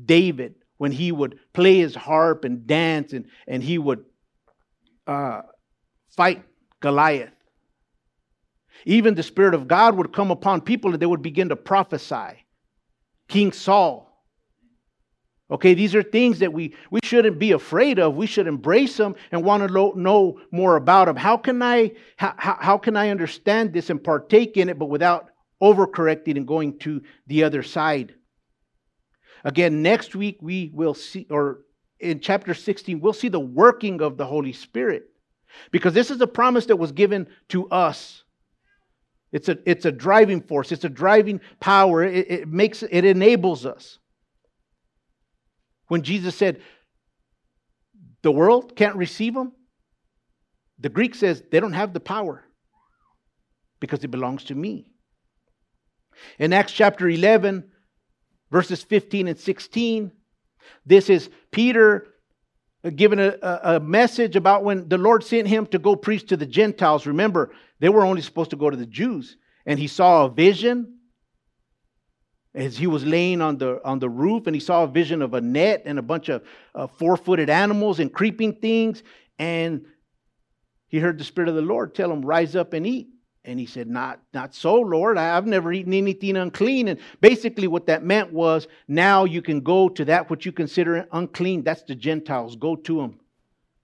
[0.05, 4.03] David, when he would play his harp and dance and, and he would
[5.08, 5.41] uh,
[6.10, 6.43] fight
[6.79, 7.31] Goliath.
[8.86, 12.45] Even the Spirit of God would come upon people and they would begin to prophesy.
[13.27, 14.14] King Saul.
[15.51, 18.15] Okay, these are things that we, we shouldn't be afraid of.
[18.15, 21.15] We should embrace them and want to know more about them.
[21.15, 25.29] How can I how, how can I understand this and partake in it, but without
[25.62, 28.15] overcorrecting and going to the other side?
[29.43, 31.60] Again, next week we will see, or
[31.99, 35.12] in chapter 16, we'll see the working of the Holy Spirit.
[35.71, 38.23] Because this is a promise that was given to us.
[39.31, 42.03] It's a, it's a driving force, it's a driving power.
[42.03, 43.99] It, it makes it enables us.
[45.87, 46.61] When Jesus said,
[48.21, 49.51] the world can't receive them,
[50.79, 52.43] the Greek says they don't have the power
[53.79, 54.91] because it belongs to me.
[56.39, 57.69] In Acts chapter 11,
[58.51, 60.11] verses 15 and 16,
[60.85, 62.07] this is Peter
[62.83, 66.37] uh, given a, a, message about when the Lord sent him to go preach to
[66.37, 67.05] the Gentiles.
[67.05, 69.37] Remember, they were only supposed to go to the Jews.
[69.65, 70.94] And he saw a vision
[72.55, 75.33] as he was laying on the, on the roof, and he saw a vision of
[75.33, 76.41] a net and a bunch of
[76.73, 79.03] uh, four footed animals and creeping things.
[79.37, 79.85] And
[80.87, 83.09] he heard the Spirit of the Lord tell him, Rise up and eat.
[83.43, 85.17] And he said, Not, not so, Lord.
[85.17, 86.87] I've never eaten anything unclean.
[86.87, 91.05] And basically, what that meant was now you can go to that which you consider
[91.11, 91.63] unclean.
[91.63, 92.55] That's the Gentiles.
[92.55, 93.19] Go to them.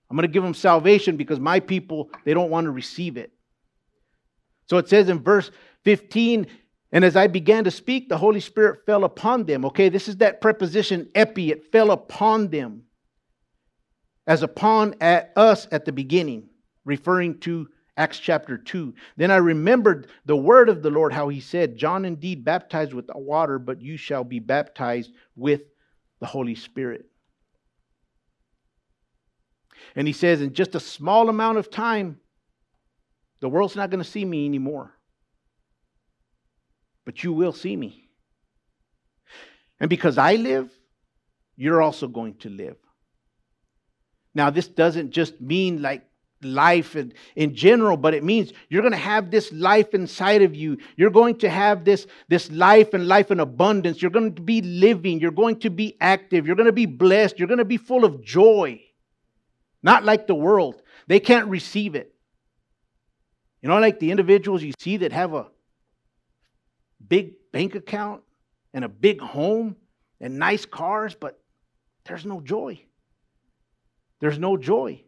[0.10, 3.31] I'm going to give them salvation because my people, they don't want to receive it.
[4.69, 5.51] So it says in verse
[5.84, 6.47] 15,
[6.91, 9.65] and as I began to speak, the Holy Spirit fell upon them.
[9.65, 12.84] Okay, this is that preposition epi, it fell upon them
[14.27, 16.49] as upon at us at the beginning,
[16.86, 18.93] referring to Acts chapter 2.
[19.17, 23.10] Then I remembered the word of the Lord, how he said, John indeed baptized with
[23.13, 25.62] water, but you shall be baptized with
[26.19, 27.06] the Holy Spirit.
[29.95, 32.19] And he says, in just a small amount of time,
[33.39, 34.93] the world's not going to see me anymore.
[37.05, 38.07] But you will see me.
[39.79, 40.69] And because I live,
[41.55, 42.77] you're also going to live.
[44.33, 46.05] Now, this doesn't just mean like
[46.43, 50.55] life in, in general, but it means you're going to have this life inside of
[50.55, 50.77] you.
[50.95, 54.01] You're going to have this, this life and life in abundance.
[54.01, 55.19] You're going to be living.
[55.19, 56.47] You're going to be active.
[56.47, 57.37] You're going to be blessed.
[57.37, 58.81] You're going to be full of joy.
[59.83, 60.81] Not like the world.
[61.07, 62.13] They can't receive it.
[63.61, 65.47] You know, like the individuals you see that have a
[67.12, 68.21] big bank account
[68.74, 69.76] and a big home
[70.21, 71.41] and nice cars, but
[72.06, 72.80] there's no joy.
[74.21, 75.04] There's no joy.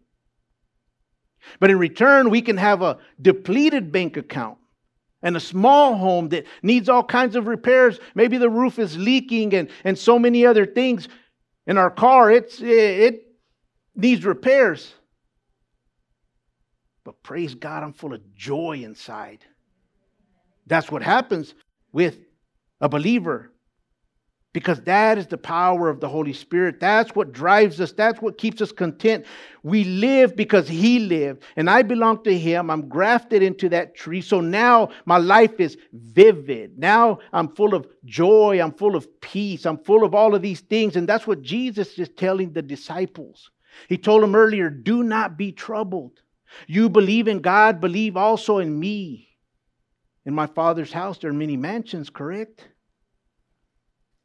[1.62, 4.58] But in return, we can have a depleted bank account
[5.22, 8.02] and a small home that needs all kinds of repairs.
[8.16, 11.08] Maybe the roof is leaking and, and so many other things.
[11.68, 13.28] In our car, it's, it
[13.96, 14.94] needs repairs.
[17.06, 19.46] But praise God, I'm full of joy inside.
[20.68, 21.54] That's what happens
[21.94, 22.18] with
[22.82, 23.54] a believer
[24.54, 26.80] because that is the power of the Holy Spirit.
[26.80, 27.92] That's what drives us.
[27.92, 29.26] That's what keeps us content.
[29.64, 32.70] We live because He lived, and I belong to Him.
[32.70, 34.22] I'm grafted into that tree.
[34.22, 36.78] So now my life is vivid.
[36.78, 38.62] Now I'm full of joy.
[38.62, 39.66] I'm full of peace.
[39.66, 40.96] I'm full of all of these things.
[40.96, 43.50] And that's what Jesus is telling the disciples.
[43.90, 46.22] He told them earlier do not be troubled.
[46.68, 49.33] You believe in God, believe also in me.
[50.26, 52.68] In my Father's house, there are many mansions, correct?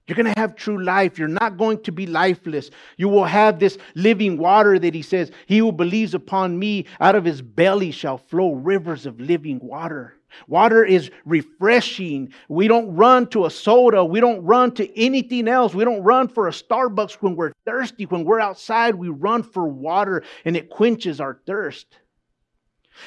[0.06, 1.18] You're going to have true life.
[1.18, 2.70] You're not going to be lifeless.
[2.96, 7.14] You will have this living water that he says, He who believes upon me, out
[7.14, 10.14] of his belly shall flow rivers of living water.
[10.46, 12.32] Water is refreshing.
[12.48, 14.04] We don't run to a soda.
[14.04, 15.74] We don't run to anything else.
[15.74, 18.06] We don't run for a Starbucks when we're thirsty.
[18.06, 21.86] When we're outside, we run for water and it quenches our thirst.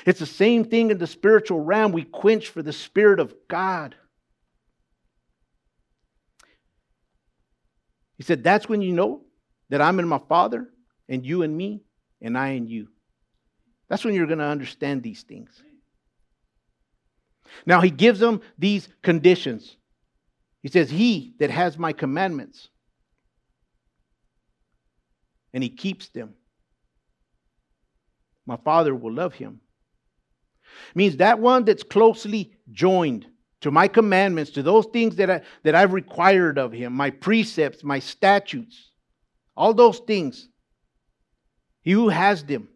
[0.05, 1.91] It's the same thing in the spiritual realm.
[1.91, 3.95] We quench for the Spirit of God.
[8.17, 9.21] He said, That's when you know
[9.69, 10.69] that I'm in my Father,
[11.09, 11.81] and you and me,
[12.21, 12.87] and I in you.
[13.89, 15.61] That's when you're going to understand these things.
[17.65, 19.75] Now, he gives them these conditions.
[20.61, 22.69] He says, He that has my commandments,
[25.53, 26.35] and he keeps them,
[28.45, 29.61] my Father will love him.
[30.95, 33.27] Means that one that's closely joined
[33.61, 37.83] to my commandments, to those things that, I, that I've required of him, my precepts,
[37.83, 38.91] my statutes,
[39.55, 40.49] all those things.
[41.83, 42.69] He who has them,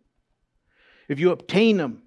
[1.10, 2.04] if you obtain them,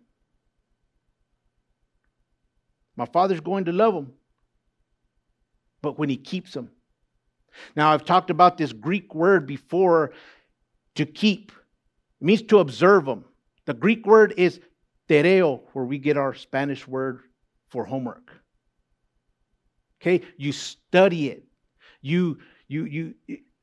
[2.97, 4.13] my Father's going to love them.
[5.83, 6.71] But when he keeps them.
[7.77, 10.13] Now, I've talked about this Greek word before
[10.97, 11.53] to keep.
[12.21, 13.25] It means to observe them.
[13.67, 14.61] The Greek word is
[15.09, 17.21] tereo, where we get our Spanish word
[17.69, 18.31] for homework.
[20.01, 20.25] Okay?
[20.37, 21.45] You study it.
[22.01, 23.15] You, you, you,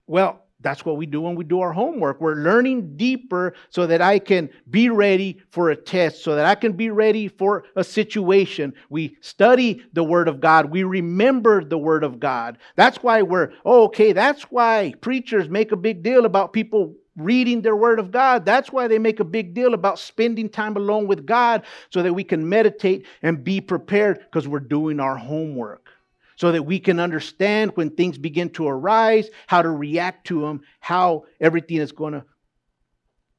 [0.08, 2.20] well, that's what we do when we do our homework.
[2.20, 6.56] We're learning deeper so that I can be ready for a test, so that I
[6.56, 8.74] can be ready for a situation.
[8.90, 10.72] We study the Word of God.
[10.72, 12.58] We remember the Word of God.
[12.76, 17.62] That's why we're, oh, okay, that's why preachers make a big deal about people reading
[17.62, 18.46] their Word of God.
[18.46, 22.14] That's why they make a big deal about spending time alone with God so that
[22.14, 25.90] we can meditate and be prepared because we're doing our homework
[26.36, 30.62] so that we can understand when things begin to arise, how to react to them,
[30.80, 32.24] how everything is going to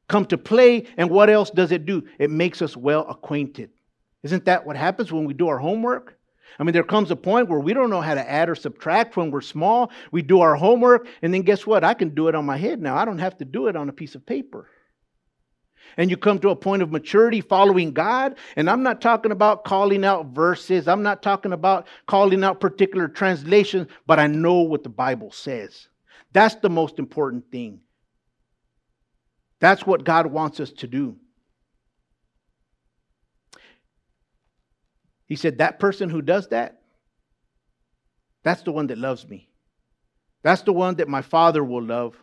[0.08, 2.02] come to play, and what else does it do?
[2.18, 3.70] It makes us well acquainted.
[4.22, 6.16] Isn't that what happens when we do our homework?
[6.58, 9.16] I mean, there comes a point where we don't know how to add or subtract
[9.16, 9.90] when we're small.
[10.10, 11.84] We do our homework, and then guess what?
[11.84, 12.96] I can do it on my head now.
[12.96, 14.68] I don't have to do it on a piece of paper
[15.96, 18.36] and you come to a point of maturity following God.
[18.56, 23.08] And I'm not talking about calling out verses, I'm not talking about calling out particular
[23.08, 25.88] translations, but I know what the Bible says.
[26.32, 27.80] That's the most important thing.
[29.58, 31.16] That's what God wants us to do.
[35.26, 36.80] He said, That person who does that,
[38.42, 39.48] that's the one that loves me.
[40.42, 42.16] That's the one that my Father will love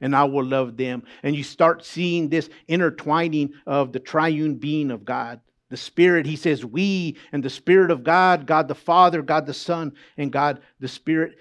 [0.00, 1.04] and I will love them.
[1.22, 5.40] And you start seeing this intertwining of the triune being of God.
[5.68, 9.54] The Spirit, he says, we and the Spirit of God, God the Father, God the
[9.54, 11.36] Son, and God the Spirit.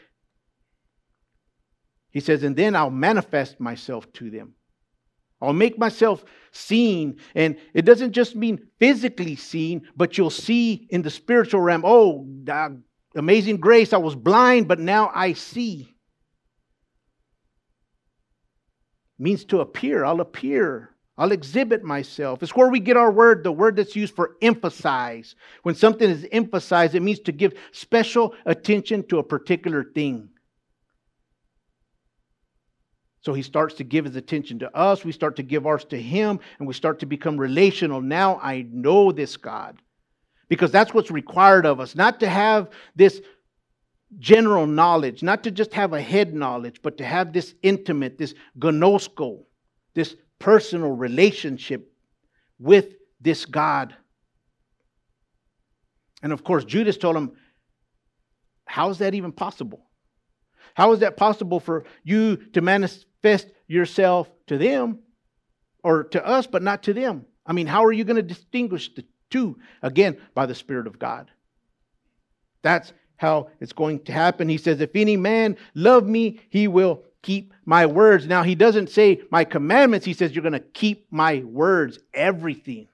[2.12, 4.54] He says, and then I'll manifest myself to them.
[5.42, 7.18] I'll make myself seen.
[7.36, 12.28] And it doesn't just mean physically seen, but you'll see in the spiritual realm, oh,
[13.16, 15.96] amazing grace, I was blind, but now I see.
[19.20, 20.06] means to appear.
[20.06, 20.96] I'll appear.
[21.18, 22.42] I'll exhibit myself.
[22.42, 25.36] It's where we get our word, the word that's used for emphasize.
[25.64, 30.30] When something is emphasized, it means to give special attention to a particular thing.
[33.22, 35.04] So he starts to give his attention to us.
[35.04, 38.02] We start to give ours to him, and we start to become relational.
[38.02, 39.78] Now I know this God.
[40.48, 43.22] Because that's what's required of us, not to have this
[44.18, 48.34] general knowledge, not to just have a head knowledge, but to have this intimate, this
[48.58, 49.44] gnosko,
[49.94, 51.94] this personal relationship
[52.58, 53.96] with this God.
[56.24, 57.34] And of course, Judas told him,
[58.66, 59.86] How is that even possible?
[60.74, 62.62] How is that possible for you to
[63.24, 65.00] manifest yourself to them
[65.84, 67.26] or to us, but not to them?
[67.46, 69.58] I mean, how are you going to distinguish the two?
[69.82, 71.32] Again, by the Spirit of God.
[72.62, 74.50] That's how it's going to happen.
[74.50, 78.28] He says, If any man love me, he will keep my words.
[78.28, 80.06] Now, he doesn't say my commandments.
[80.06, 82.88] He says, You're going to keep my words, everything.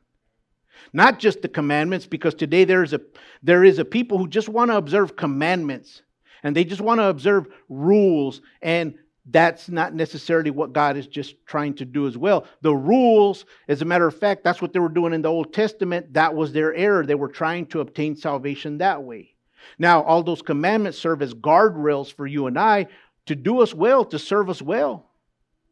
[0.93, 3.01] Not just the commandments, because today there's a,
[3.43, 6.01] there is a people who just want to observe commandments
[6.45, 8.39] and they just want to observe rules.
[8.61, 8.93] And
[9.27, 12.45] that's not necessarily what God is just trying to do as well.
[12.61, 15.53] The rules, as a matter of fact, that's what they were doing in the Old
[15.53, 16.13] Testament.
[16.13, 17.05] That was their error.
[17.05, 19.33] They were trying to obtain salvation that way.
[19.79, 22.87] Now, all those commandments serve as guardrails for you and I
[23.25, 25.09] to do us well, to serve us well,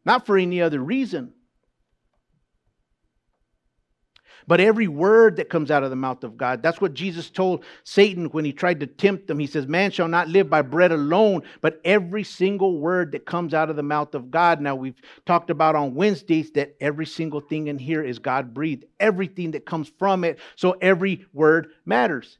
[0.04, 1.33] not for any other reason.
[4.46, 7.64] But every word that comes out of the mouth of God, that's what Jesus told
[7.84, 9.38] Satan when he tried to tempt him.
[9.38, 13.54] He says, Man shall not live by bread alone, but every single word that comes
[13.54, 14.60] out of the mouth of God.
[14.60, 18.84] Now, we've talked about on Wednesdays that every single thing in here is God breathed,
[19.00, 20.38] everything that comes from it.
[20.56, 22.38] So every word matters.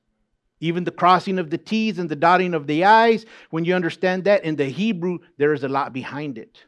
[0.61, 4.25] Even the crossing of the T's and the dotting of the I's, when you understand
[4.25, 6.65] that in the Hebrew, there is a lot behind it.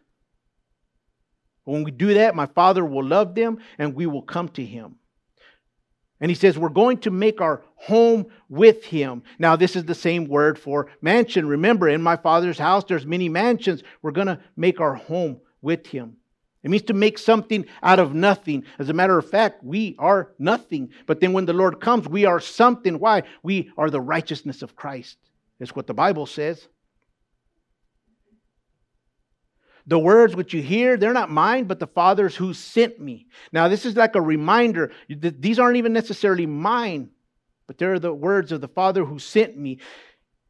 [1.64, 4.96] When we do that, my Father will love them and we will come to Him.
[6.20, 9.22] And he says, We're going to make our home with him.
[9.38, 11.46] Now, this is the same word for mansion.
[11.46, 13.82] Remember, in my father's house, there's many mansions.
[14.02, 16.16] We're going to make our home with him.
[16.62, 18.64] It means to make something out of nothing.
[18.80, 20.90] As a matter of fact, we are nothing.
[21.06, 22.98] But then when the Lord comes, we are something.
[22.98, 23.22] Why?
[23.44, 25.16] We are the righteousness of Christ.
[25.60, 26.66] That's what the Bible says.
[29.86, 33.26] The words which you hear, they're not mine, but the Father's who sent me.
[33.52, 34.90] Now, this is like a reminder.
[35.08, 37.10] These aren't even necessarily mine,
[37.66, 39.78] but they're the words of the Father who sent me.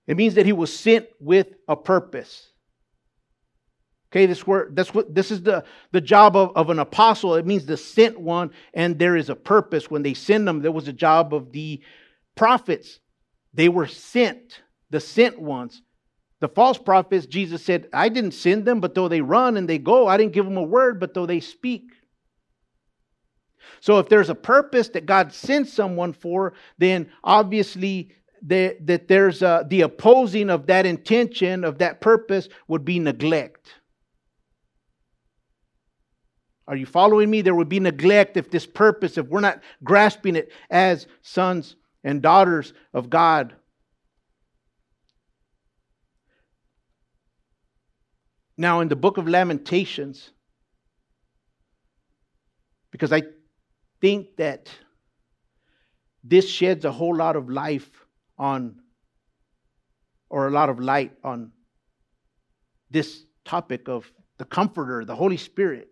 [0.07, 2.49] It means that he was sent with a purpose.
[4.11, 7.35] Okay, this word, that's what this is the, the job of, of an apostle.
[7.35, 9.91] It means the sent one, and there is a purpose.
[9.91, 11.83] When they send them, there was a job of the
[12.37, 13.01] prophets.
[13.53, 15.83] They were sent, the sent ones.
[16.47, 19.79] The false prophets, Jesus said, I didn't send them, but though they run and they
[19.79, 21.91] go, I didn't give them a word, but though they speak.
[23.81, 29.67] So if there's a purpose that God sends someone for, then obviously that there's a,
[29.69, 33.75] the opposing of that intention, of that purpose, would be neglect.
[36.69, 37.41] Are you following me?
[37.43, 42.23] There would be neglect if this purpose, if we're not grasping it as sons and
[42.23, 43.57] daughters of God.
[48.59, 50.31] Now, in the book of Lamentations,
[52.91, 53.23] because I
[54.01, 54.71] think that
[56.25, 57.89] this sheds a whole lot of life
[58.39, 58.81] on,
[60.31, 61.53] or a lot of light on
[62.91, 65.89] this topic of the Comforter, the Holy Spirit.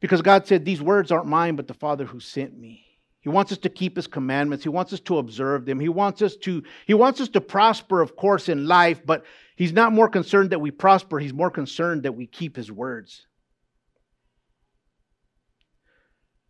[0.00, 2.89] Because God said, These words aren't mine, but the Father who sent me.
[3.20, 4.64] He wants us to keep his commandments.
[4.64, 5.78] He wants us to observe them.
[5.78, 9.24] He wants us to he wants us to prosper of course in life, but
[9.56, 13.26] he's not more concerned that we prosper, he's more concerned that we keep his words.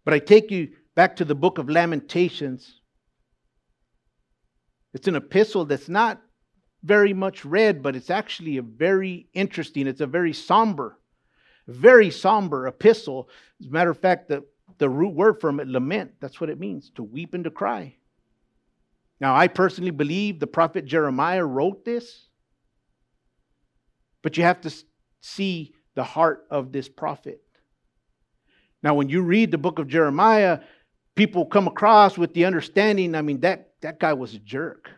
[0.05, 2.81] But I take you back to the book of Lamentations.
[4.95, 6.21] It's an epistle that's not
[6.83, 11.01] very much read, but it's actually a very interesting, it's a very somber
[11.71, 13.29] very somber epistle.
[13.61, 14.45] As a matter of fact, the,
[14.81, 17.95] the root word from it, lament, that's what it means to weep and to cry.
[19.21, 22.29] Now, I personally believe the prophet Jeremiah wrote this,
[24.23, 24.75] but you have to
[25.21, 27.43] see the heart of this prophet.
[28.83, 30.61] Now, when you read the book of Jeremiah,
[31.15, 34.91] people come across with the understanding I mean, that, that guy was a jerk.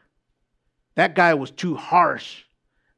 [0.94, 2.44] That guy was too harsh.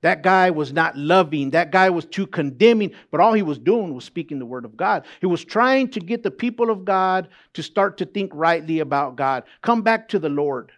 [0.04, 1.50] That guy was not loving.
[1.50, 2.92] That guy was too condemning.
[3.10, 5.06] But all he was doing was speaking the word of God.
[5.20, 9.16] He was trying to get the people of God to start to think rightly about
[9.16, 9.44] God.
[9.62, 10.70] Come back to the Lord.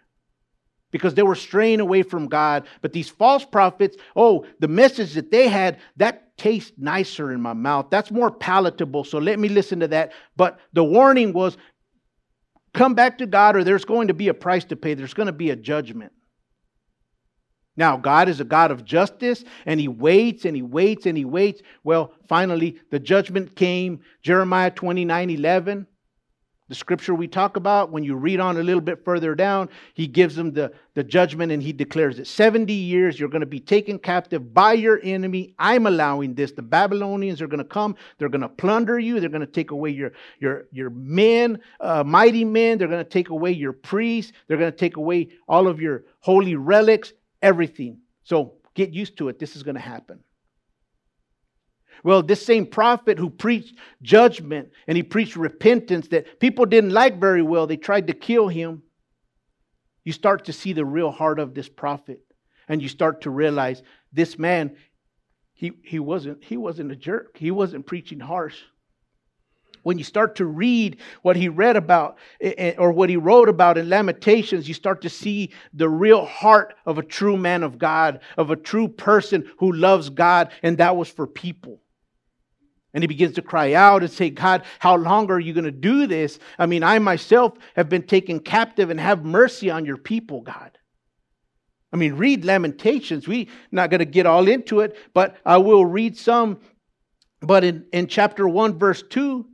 [0.91, 2.65] because they were straying away from God.
[2.81, 7.53] But these false prophets, oh, the message that they had, that tastes nicer in my
[7.53, 7.87] mouth.
[7.89, 9.03] That's more palatable.
[9.03, 10.13] So let me listen to that.
[10.35, 11.57] But the warning was
[12.73, 14.93] come back to God or there's going to be a price to pay.
[14.93, 16.13] There's going to be a judgment.
[17.77, 21.25] Now, God is a God of justice, and He waits and He waits and He
[21.25, 21.61] waits.
[21.83, 24.01] Well, finally, the judgment came.
[24.23, 25.87] Jeremiah 29 11,
[26.69, 30.07] the scripture we talk about, when you read on a little bit further down, He
[30.07, 33.59] gives them the, the judgment and He declares it 70 years, you're going to be
[33.59, 35.53] taken captive by your enemy.
[35.59, 36.53] I'm allowing this.
[36.53, 39.69] The Babylonians are going to come, they're going to plunder you, they're going to take
[39.69, 44.33] away your, your, your men, uh, mighty men, they're going to take away your priests,
[44.47, 47.99] they're going to take away all of your holy relics everything.
[48.23, 49.39] So get used to it.
[49.39, 50.19] This is going to happen.
[52.03, 57.19] Well, this same prophet who preached judgment and he preached repentance that people didn't like
[57.19, 58.83] very well, they tried to kill him.
[60.03, 62.19] You start to see the real heart of this prophet
[62.67, 63.81] and you start to realize
[64.13, 64.77] this man
[65.53, 67.35] he, he wasn't he wasn't a jerk.
[67.35, 68.61] He wasn't preaching harsh
[69.87, 73.47] when you start to read what he read about eh, eh, or what he wrote
[73.47, 77.77] about in Lamentations, you start to see the real heart of a true man of
[77.77, 81.79] God, of a true person who loves God, and that was for people.
[82.93, 85.71] And he begins to cry out and say, God, how long are you going to
[85.71, 86.37] do this?
[86.59, 90.77] I mean, I myself have been taken captive and have mercy on your people, God.
[91.93, 93.25] I mean, read Lamentations.
[93.25, 96.59] We're not going to get all into it, but I will read some.
[97.39, 99.45] But in, in chapter 1, verse 2,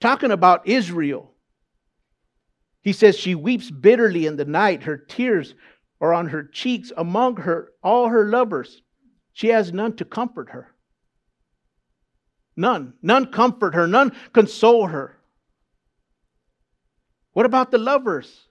[0.00, 1.32] talking about Israel.
[2.82, 4.84] He says, She weeps bitterly in the night.
[4.84, 5.54] Her tears
[6.00, 8.82] are on her cheeks among her, all her lovers.
[9.32, 10.74] She has none to comfort her.
[12.56, 12.94] None.
[13.02, 13.86] None comfort her.
[13.86, 15.18] None console her.
[17.32, 18.48] What about the lovers?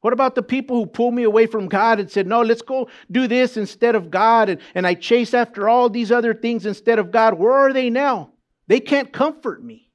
[0.00, 2.88] What about the people who pulled me away from God and said, No, let's go
[3.10, 4.48] do this instead of God?
[4.48, 7.34] And, and I chase after all these other things instead of God.
[7.34, 8.30] Where are they now?
[8.68, 9.85] They can't comfort me.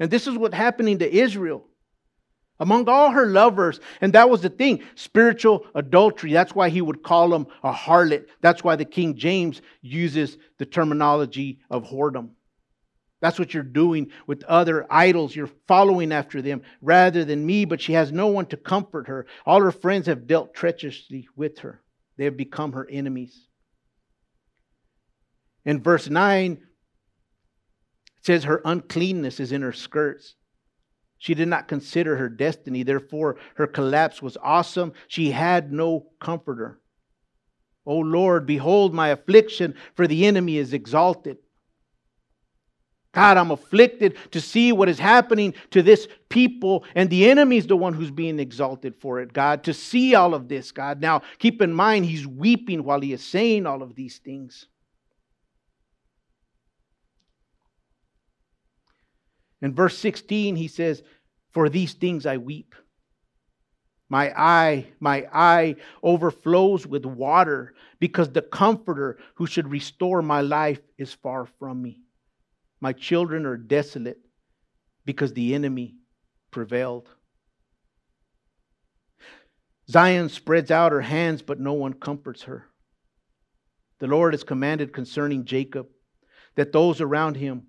[0.00, 1.66] And this is what's happening to Israel
[2.58, 3.80] among all her lovers.
[4.00, 6.32] And that was the thing spiritual adultery.
[6.32, 8.26] That's why he would call them a harlot.
[8.40, 12.30] That's why the King James uses the terminology of whoredom.
[13.20, 15.36] That's what you're doing with other idols.
[15.36, 19.26] You're following after them rather than me, but she has no one to comfort her.
[19.44, 21.82] All her friends have dealt treacherously with her,
[22.16, 23.46] they have become her enemies.
[25.66, 26.58] In verse 9,
[28.20, 30.34] it says her uncleanness is in her skirts.
[31.18, 32.82] She did not consider her destiny.
[32.82, 34.92] Therefore, her collapse was awesome.
[35.08, 36.80] She had no comforter.
[37.84, 41.38] O Lord, behold my affliction, for the enemy is exalted.
[43.12, 47.66] God, I'm afflicted to see what is happening to this people, and the enemy is
[47.66, 51.00] the one who's being exalted for it, God, to see all of this, God.
[51.00, 54.68] Now, keep in mind, he's weeping while he is saying all of these things.
[59.62, 61.02] In verse 16, he says,
[61.50, 62.74] For these things I weep.
[64.08, 70.80] My eye, my eye overflows with water because the comforter who should restore my life
[70.98, 72.00] is far from me.
[72.80, 74.18] My children are desolate
[75.04, 75.94] because the enemy
[76.50, 77.08] prevailed.
[79.88, 82.66] Zion spreads out her hands, but no one comforts her.
[83.98, 85.88] The Lord has commanded concerning Jacob
[86.56, 87.66] that those around him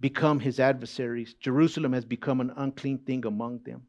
[0.00, 1.34] become his adversaries.
[1.40, 3.82] Jerusalem has become an unclean thing among them.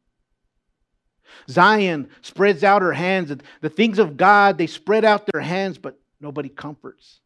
[1.49, 3.33] Zion spreads out her hands.
[3.61, 7.21] The things of God, they spread out their hands, but nobody comforts.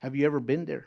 [0.00, 0.86] Have you ever been there?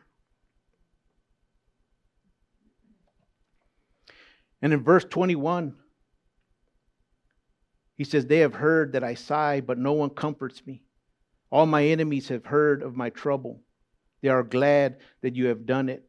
[4.62, 5.76] And in verse 21,
[7.96, 10.84] he says, They have heard that I sigh, but no one comforts me.
[11.52, 13.62] All my enemies have heard of my trouble.
[14.22, 16.07] They are glad that you have done it.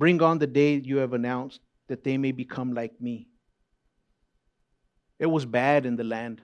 [0.00, 3.28] Bring on the day you have announced, that they may become like me.
[5.18, 6.40] It was bad in the land.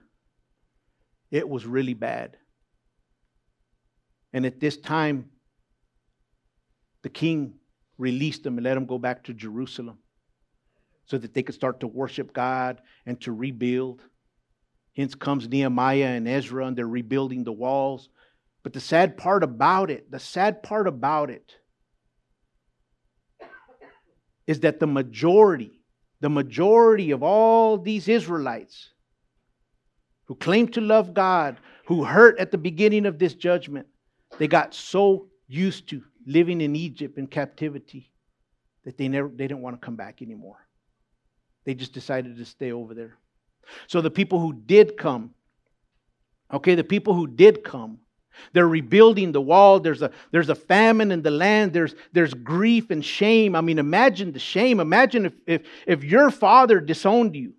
[1.30, 2.36] It was really bad.
[4.34, 5.30] And at this time,
[7.00, 7.54] the king
[7.96, 10.00] released them and let them go back to Jerusalem
[11.06, 14.02] so that they could start to worship God and to rebuild.
[14.94, 18.10] Hence comes Nehemiah and Ezra, and they're rebuilding the walls.
[18.62, 21.56] But the sad part about it, the sad part about it,
[24.46, 25.80] is that the majority,
[26.20, 28.90] the majority of all these Israelites
[30.26, 33.86] who claim to love God, who hurt at the beginning of this judgment,
[34.38, 38.10] they got so used to living in Egypt in captivity
[38.84, 40.58] that they never they didn't want to come back anymore.
[41.64, 43.18] They just decided to stay over there.
[43.88, 45.34] So the people who did come,
[46.52, 47.98] okay, the people who did come,
[48.52, 49.80] they're rebuilding the wall.
[49.80, 51.72] There's a, there's a famine in the land.
[51.72, 53.54] There's, there's grief and shame.
[53.54, 54.80] I mean, imagine the shame.
[54.80, 57.54] Imagine if, if, if your father disowned you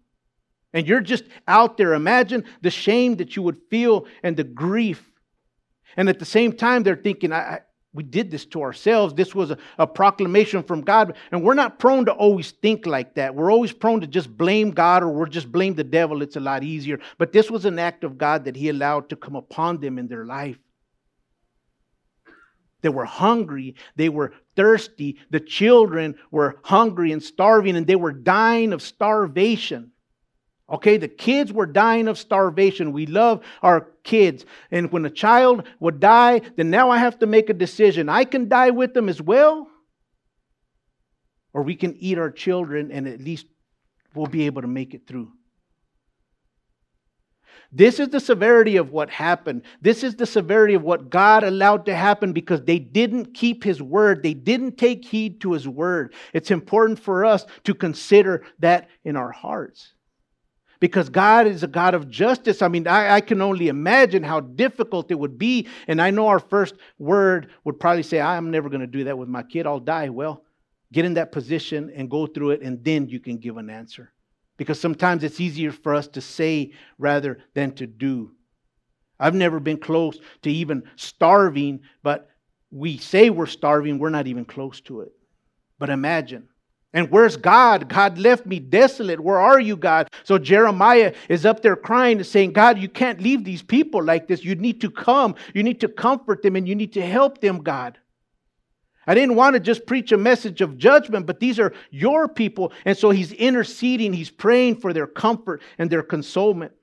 [0.73, 1.93] and you're just out there.
[1.93, 5.11] Imagine the shame that you would feel and the grief.
[5.95, 7.61] And at the same time, they're thinking, I,
[7.97, 9.15] we did this to ourselves.
[9.15, 11.15] This was a, a, proclamation from God.
[11.31, 13.33] And we're not prone to always think like that.
[13.33, 16.21] We're always prone to just blame God or we're just blame the devil.
[16.21, 16.99] It's a lot easier.
[17.17, 20.07] But this was an act of God that He allowed to come upon them in
[20.07, 20.59] their life.
[22.81, 23.75] They were hungry.
[23.95, 25.17] They were thirsty.
[25.29, 29.91] The children were hungry and starving, and they were dying of starvation.
[30.69, 32.91] Okay, the kids were dying of starvation.
[32.91, 34.45] We love our kids.
[34.69, 38.09] And when a child would die, then now I have to make a decision.
[38.09, 39.67] I can die with them as well,
[41.53, 43.45] or we can eat our children and at least
[44.13, 45.31] we'll be able to make it through.
[47.71, 49.63] This is the severity of what happened.
[49.81, 53.81] This is the severity of what God allowed to happen because they didn't keep His
[53.81, 54.23] word.
[54.23, 56.13] They didn't take heed to His word.
[56.33, 59.93] It's important for us to consider that in our hearts
[60.79, 62.61] because God is a God of justice.
[62.61, 65.67] I mean, I, I, can only imagine how difficult it would be.
[65.87, 69.17] And I know our first word would probably say, I'm never going to do that
[69.17, 69.65] with my kid.
[69.65, 70.09] I'll die.
[70.09, 70.43] Well,
[70.91, 74.13] get in that position and go through it, and then you can give an answer.
[74.57, 78.31] Because sometimes it's easier for us to say rather than to do.
[79.19, 82.29] I've never been close to even starving, but
[82.71, 85.11] we say we're starving, we're not even close to it.
[85.79, 86.49] But imagine
[86.97, 87.89] and where's God?
[87.89, 89.19] God left me desolate.
[89.19, 90.09] Where are you, God?
[90.23, 94.27] So Jeremiah is up there crying and saying, God, you can't leave these people like
[94.27, 94.43] this.
[94.43, 95.35] You need to come.
[95.53, 97.99] You need to comfort them and you need to help them, God.
[99.07, 102.73] I didn't want to just preach a message of judgment, but these are your people.
[102.83, 106.73] And so he's interceding, he's praying for their comfort and their consolement.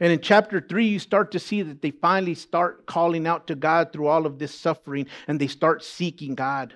[0.00, 3.54] And in chapter 3, you start to see that they finally start calling out to
[3.54, 6.74] God through all of this suffering and they start seeking God.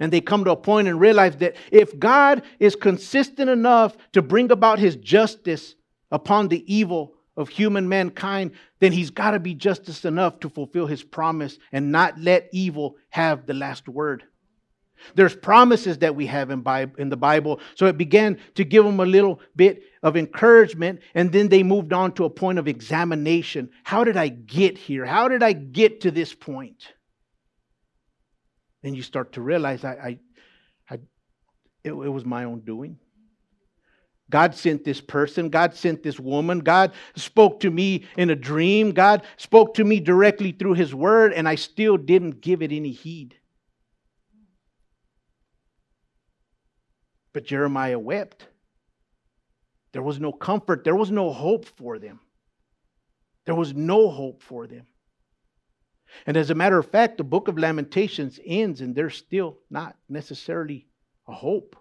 [0.00, 4.20] And they come to a point and realize that if God is consistent enough to
[4.20, 5.74] bring about his justice
[6.10, 10.86] upon the evil of human mankind, then he's got to be justice enough to fulfill
[10.86, 14.24] his promise and not let evil have the last word.
[15.14, 16.64] There's promises that we have in,
[16.98, 17.60] in the Bible.
[17.74, 21.92] So it began to give them a little bit of encouragement, and then they moved
[21.92, 23.70] on to a point of examination.
[23.84, 25.04] How did I get here?
[25.04, 26.92] How did I get to this point?
[28.82, 30.18] Then you start to realize I, I,
[30.88, 30.94] I
[31.84, 32.98] it, it was my own doing.
[34.30, 35.50] God sent this person.
[35.50, 36.60] God sent this woman.
[36.60, 38.90] God spoke to me in a dream.
[38.90, 42.90] God spoke to me directly through His word, and I still didn't give it any
[42.90, 43.36] heed.
[47.32, 48.48] But Jeremiah wept.
[49.92, 52.20] There was no comfort, there was no hope for them.
[53.46, 54.86] There was no hope for them.
[56.26, 59.96] And as a matter of fact, the book of Lamentations ends and there's still not
[60.08, 60.86] necessarily
[61.28, 61.76] a hope.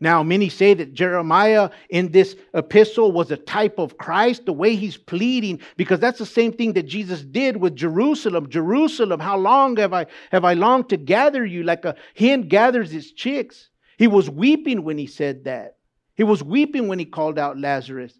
[0.00, 4.74] Now, many say that Jeremiah in this epistle was a type of Christ, the way
[4.74, 8.48] he's pleading, because that's the same thing that Jesus did with Jerusalem.
[8.48, 12.94] Jerusalem, how long have I have I longed to gather you like a hen gathers
[12.94, 13.68] its chicks?
[13.98, 15.76] He was weeping when he said that.
[16.16, 18.14] He was weeping when he called out Lazarus.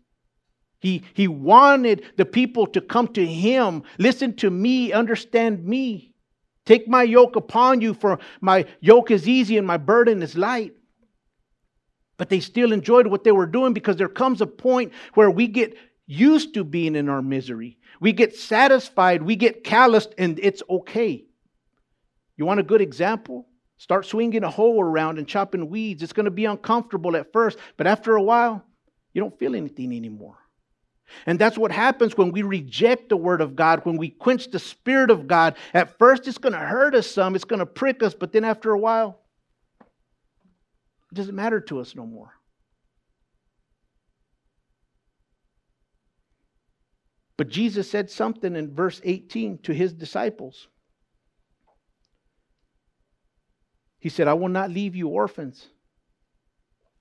[0.81, 3.83] He, he wanted the people to come to him.
[3.99, 6.15] Listen to me, understand me.
[6.65, 10.73] Take my yoke upon you, for my yoke is easy and my burden is light.
[12.21, 15.47] But they still enjoyed what they were doing because there comes a point where we
[15.47, 15.75] get
[16.07, 17.79] used to being in our misery.
[17.99, 21.25] We get satisfied, we get calloused, and it's okay.
[22.37, 23.49] You want a good example?
[23.79, 26.03] Start swinging a hoe around and chopping weeds.
[26.03, 28.67] It's going to be uncomfortable at first, but after a while,
[29.15, 30.37] you don't feel anything anymore.
[31.25, 34.59] And that's what happens when we reject the word of God, when we quench the
[34.59, 35.57] spirit of God.
[35.73, 38.45] At first, it's going to hurt us some, it's going to prick us, but then
[38.45, 39.20] after a while,
[41.11, 42.33] it doesn't matter to us no more.
[47.37, 50.69] But Jesus said something in verse 18 to his disciples.
[53.99, 55.67] He said, I will not leave you orphans.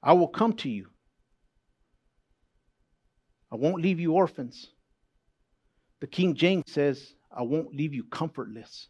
[0.02, 0.88] I will come to you.
[3.52, 4.68] I won't leave you orphans.
[6.00, 8.88] The King James says, I won't leave you comfortless.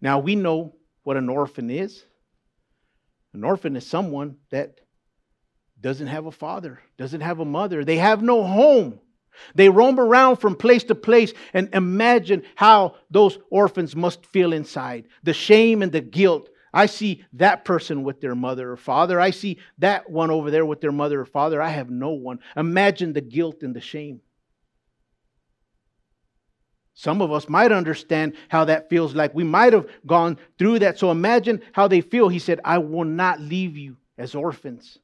[0.00, 0.74] Now we know
[1.06, 2.02] what an orphan is.
[3.32, 4.80] An orphan is someone that
[5.80, 8.98] doesn't have a father, doesn't have a mother, they have no home.
[9.54, 15.06] They roam around from place to place and imagine how those orphans must feel inside
[15.22, 16.48] the shame and the guilt.
[16.74, 19.20] I see that person with their mother or father.
[19.20, 21.62] I see that one over there with their mother or father.
[21.62, 22.40] I have no one.
[22.56, 24.22] Imagine the guilt and the shame.
[26.98, 29.34] Some of us might understand how that feels like.
[29.34, 30.98] We might have gone through that.
[30.98, 32.30] So imagine how they feel.
[32.30, 34.98] He said, I will not leave you as orphans.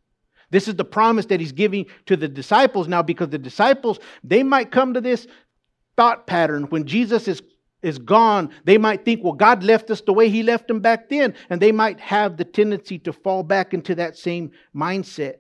[0.51, 4.43] This is the promise that he's giving to the disciples now because the disciples, they
[4.43, 5.27] might come to this
[5.95, 7.43] thought pattern when Jesus is,
[7.83, 8.49] is gone.
[8.65, 11.35] They might think, well, God left us the way he left them back then.
[11.51, 15.37] And they might have the tendency to fall back into that same mindset.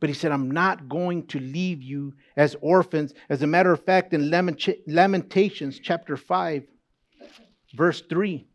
[0.00, 3.14] But he said, I'm not going to leave you as orphans.
[3.28, 6.62] As a matter of fact, in Lamentations chapter 5,
[7.74, 8.46] verse 3,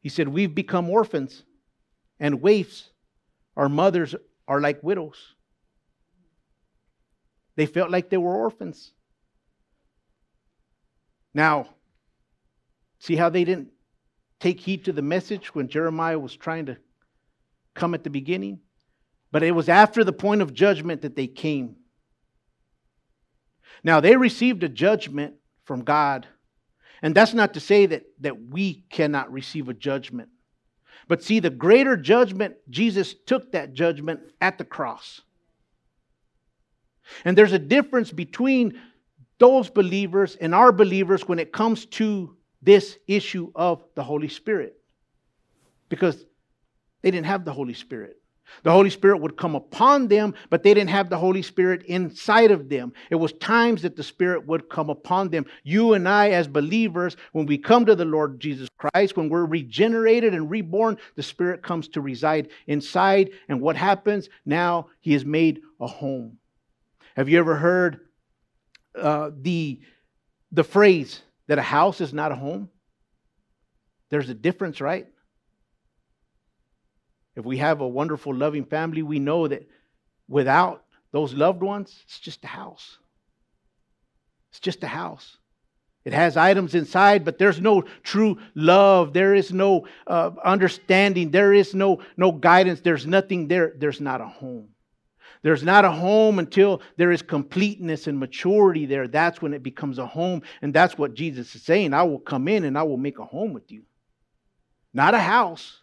[0.00, 1.42] he said, We've become orphans
[2.20, 2.90] and waifs.
[3.56, 4.14] Our mothers
[4.46, 5.34] are like widows.
[7.56, 8.92] They felt like they were orphans.
[11.32, 11.68] Now,
[12.98, 13.70] see how they didn't
[14.38, 16.76] take heed to the message when Jeremiah was trying to
[17.74, 18.60] come at the beginning,
[19.30, 21.76] but it was after the point of judgment that they came.
[23.82, 26.26] Now, they received a judgment from God.
[27.02, 30.30] And that's not to say that, that we cannot receive a judgment.
[31.06, 35.20] But see, the greater judgment, Jesus took that judgment at the cross.
[37.24, 38.80] And there's a difference between
[39.38, 44.76] those believers and our believers when it comes to this issue of the Holy Spirit.
[45.90, 46.24] Because
[47.04, 48.16] they didn't have the Holy Spirit.
[48.62, 52.50] The Holy Spirit would come upon them, but they didn't have the Holy Spirit inside
[52.50, 52.94] of them.
[53.10, 55.44] It was times that the Spirit would come upon them.
[55.64, 59.44] You and I, as believers, when we come to the Lord Jesus Christ, when we're
[59.44, 63.32] regenerated and reborn, the Spirit comes to reside inside.
[63.50, 64.30] And what happens?
[64.46, 66.38] Now He has made a home.
[67.16, 68.00] Have you ever heard
[68.98, 69.82] uh, the,
[70.52, 72.70] the phrase that a house is not a home?
[74.08, 75.08] There's a difference, right?
[77.36, 79.68] If we have a wonderful, loving family, we know that
[80.28, 82.98] without those loved ones, it's just a house.
[84.50, 85.36] It's just a house.
[86.04, 89.14] It has items inside, but there's no true love.
[89.14, 91.30] There is no uh, understanding.
[91.30, 92.82] There is no, no guidance.
[92.82, 93.72] There's nothing there.
[93.76, 94.68] There's not a home.
[95.42, 99.08] There's not a home until there is completeness and maturity there.
[99.08, 100.42] That's when it becomes a home.
[100.62, 101.94] And that's what Jesus is saying.
[101.94, 103.82] I will come in and I will make a home with you.
[104.92, 105.80] Not a house.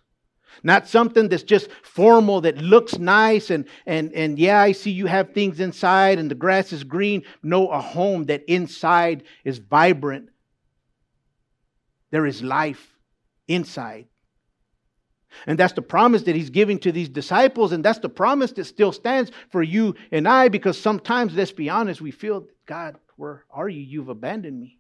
[0.64, 5.08] Not something that's just formal that looks nice and, and, and yeah, I see you
[5.08, 7.24] have things inside and the grass is green.
[7.42, 10.30] No, a home that inside is vibrant.
[12.12, 12.96] There is life
[13.48, 14.08] inside.
[15.48, 18.66] And that's the promise that he's giving to these disciples, and that's the promise that
[18.66, 23.46] still stands for you and I, because sometimes, let's be honest, we feel, God, where
[23.50, 23.82] are you?
[23.82, 24.78] You've abandoned me.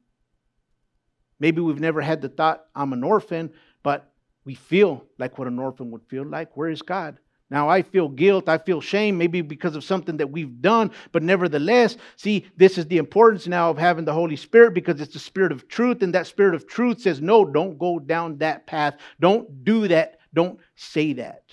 [1.40, 3.52] Maybe we've never had the thought, I'm an orphan,
[3.82, 4.11] but
[4.46, 6.56] we feel like what an orphan would feel like.
[6.58, 7.18] Where is God?
[7.52, 11.22] Now, I feel guilt, I feel shame, maybe because of something that we've done, but
[11.22, 15.20] nevertheless, see, this is the importance now of having the Holy Spirit because it's the
[15.20, 18.96] Spirit of truth, and that Spirit of truth says, No, don't go down that path.
[19.20, 20.20] Don't do that.
[20.34, 21.44] Don't say that.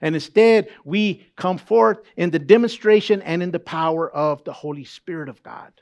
[0.00, 4.84] And instead, we come forth in the demonstration and in the power of the Holy
[4.84, 5.72] Spirit of God.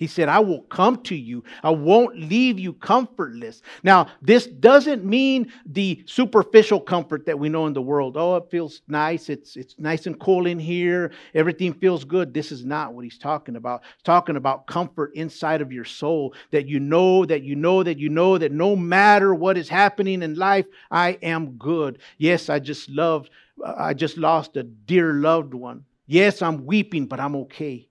[0.00, 1.44] He said, I will come to you.
[1.62, 3.60] I won't leave you comfortless.
[3.82, 8.16] Now, this doesn't mean the superficial comfort that we know in the world.
[8.16, 9.28] Oh, it feels nice.
[9.28, 11.12] It's, it's nice and cool in here.
[11.34, 12.32] Everything feels good.
[12.32, 13.82] This is not what he's talking about.
[13.98, 17.98] He's talking about comfort inside of your soul that you know, that you know, that
[17.98, 21.98] you know that no matter what is happening in life, I am good.
[22.16, 23.28] Yes, I just loved,
[23.62, 25.84] I just lost a dear loved one.
[26.06, 27.86] Yes, I'm weeping, but I'm okay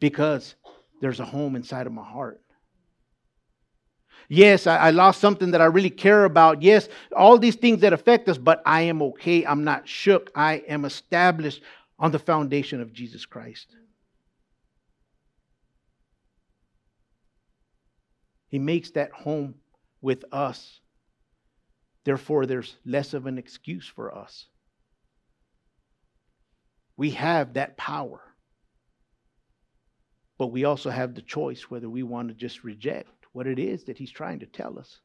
[0.00, 0.56] because
[1.00, 2.40] there's a home inside of my heart.
[4.28, 6.60] Yes, I, I, lost something that I really care about.
[6.60, 9.46] Yes, all these things that affect us, but I am okay.
[9.46, 10.30] I'm not shook.
[10.34, 11.62] I am established
[11.98, 13.74] on the foundation of Jesus Christ.
[18.48, 19.54] He makes that home
[20.02, 20.80] with us.
[22.04, 24.46] Therefore, there's less of an excuse for us.
[26.96, 28.20] We have that power.
[30.38, 33.84] But we also have the choice whether we want to just reject what it is
[33.84, 35.00] that He's trying to tell us,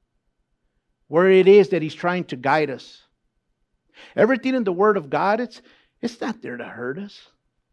[1.08, 3.02] where it is that He's trying to guide us.
[4.16, 5.62] Everything in the Word of God, it's,
[6.02, 7.28] it's not there to hurt us.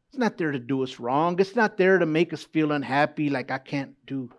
[0.08, 1.38] It's not there to do us wrong.
[1.38, 4.30] It's not there to make us feel unhappy, like I can't do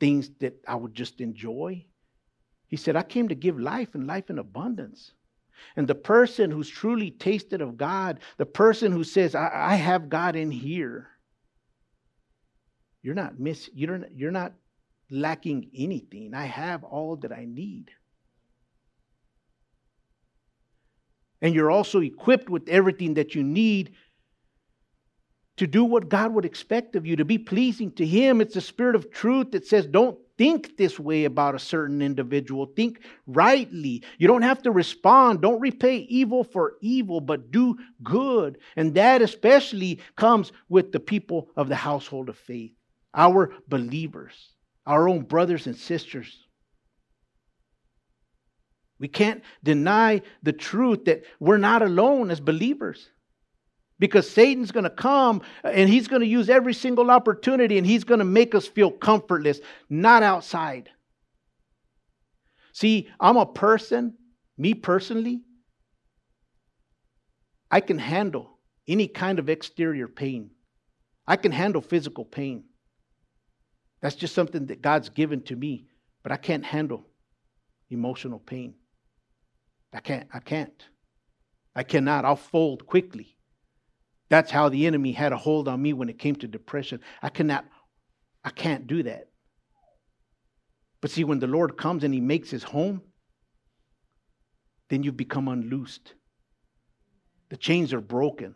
[0.00, 1.84] things that I would just enjoy.
[2.66, 5.12] He said, I came to give life and life in abundance.
[5.76, 10.08] And the person who's truly tasted of God, the person who says, I, I have
[10.08, 11.08] God in here,
[13.02, 14.52] you're not miss you're, you're not
[15.10, 16.34] lacking anything.
[16.34, 17.90] I have all that I need.
[21.42, 23.94] And you're also equipped with everything that you need
[25.56, 28.40] to do what God would expect of you, to be pleasing to Him.
[28.40, 32.66] It's the Spirit of truth that says, don't think this way about a certain individual.
[32.66, 34.02] Think rightly.
[34.18, 35.42] You don't have to respond.
[35.42, 38.58] Don't repay evil for evil, but do good.
[38.76, 42.72] And that especially comes with the people of the household of faith,
[43.14, 44.34] our believers,
[44.86, 46.46] our own brothers and sisters.
[48.98, 53.08] We can't deny the truth that we're not alone as believers.
[53.98, 58.04] Because Satan's going to come and he's going to use every single opportunity and he's
[58.04, 60.88] going to make us feel comfortless, not outside.
[62.72, 64.14] See, I'm a person,
[64.56, 65.42] me personally,
[67.70, 68.58] I can handle
[68.88, 70.50] any kind of exterior pain.
[71.26, 72.64] I can handle physical pain.
[74.02, 75.86] That's just something that God's given to me,
[76.22, 77.06] but I can't handle
[77.88, 78.74] emotional pain.
[79.92, 80.28] I can't.
[80.32, 80.88] I can't.
[81.74, 82.24] I cannot.
[82.24, 83.36] I'll fold quickly.
[84.28, 87.00] That's how the enemy had a hold on me when it came to depression.
[87.22, 87.64] I cannot,
[88.44, 89.28] I can't do that.
[91.00, 93.02] But see, when the Lord comes and He makes His home,
[94.88, 96.14] then you've become unloosed.
[97.50, 98.54] The chains are broken.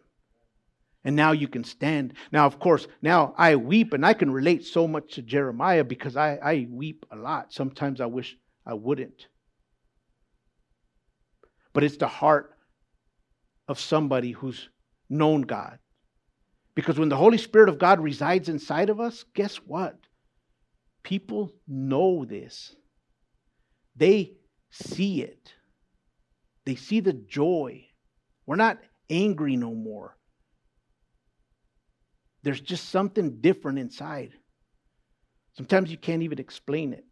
[1.07, 2.13] And now you can stand.
[2.33, 6.17] Now, of course, now I weep and I can relate so much to Jeremiah because
[6.17, 7.55] I, I weep a lot.
[7.55, 8.37] Sometimes I wish
[8.67, 9.29] I wouldn't
[11.77, 12.57] but it's the heart
[13.69, 14.71] of somebody who's
[15.11, 15.79] known God.
[16.75, 19.99] Because when the Holy Spirit of God resides inside of us, guess what?
[21.03, 22.75] People know this.
[23.95, 24.39] They
[24.71, 25.53] see it.
[26.65, 27.89] They see the joy.
[28.47, 28.79] We're not
[29.11, 30.16] angry no more.
[32.47, 34.31] There's just something different inside.
[35.57, 37.05] Sometimes you can't even explain it.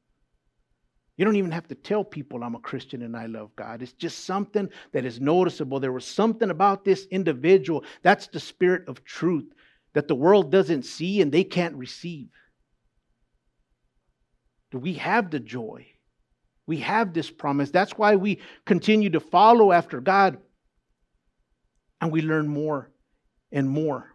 [1.16, 3.82] You don't even have to tell people I'm a Christian and I love God.
[3.82, 5.80] It's just something that is noticeable.
[5.80, 7.82] There was something about this individual.
[8.02, 9.52] That's the spirit of truth
[9.94, 12.28] that the world doesn't see and they can't receive.
[14.72, 15.88] We have the joy?
[16.68, 17.72] We have this promise.
[17.72, 20.38] That's why we continue to follow after God
[22.00, 22.92] and we learn more
[23.50, 24.13] and more.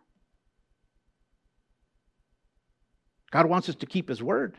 [3.31, 4.57] God wants us to keep His word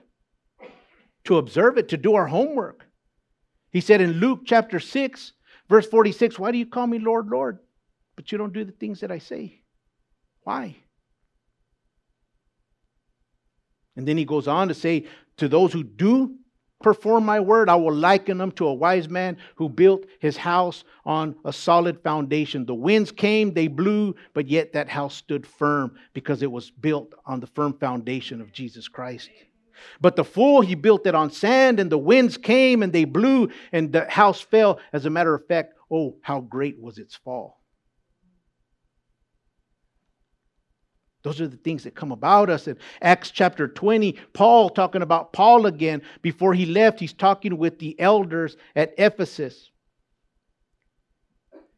[1.25, 2.87] to observe it, to do our homework.
[3.71, 5.33] He said in Luke chapter 6,
[5.69, 7.59] verse 46, Why do you call me Lord, Lord,
[8.17, 9.61] but you don't do the things that I say?
[10.43, 10.77] Why?
[13.97, 15.07] And then he goes on to say,
[15.39, 16.37] To those who do
[16.83, 20.85] perform my word, I will liken them to a wise man who built his house
[21.05, 22.67] on a solid foundation.
[22.67, 27.15] The winds came, they blew, but yet that house stood firm because it was built
[27.27, 29.31] on the firm foundation of Jesus Christ.
[30.01, 33.51] But the fool, he built it on sand, and the winds came and they blew,
[33.73, 34.81] and the house fell.
[34.93, 37.60] As a matter of fact, oh, how great was its fall.
[41.23, 42.67] Those are the things that come about us.
[42.67, 46.03] In Acts chapter 20, Paul talking about Paul again.
[46.23, 49.71] Before he left, he's talking with the elders at Ephesus.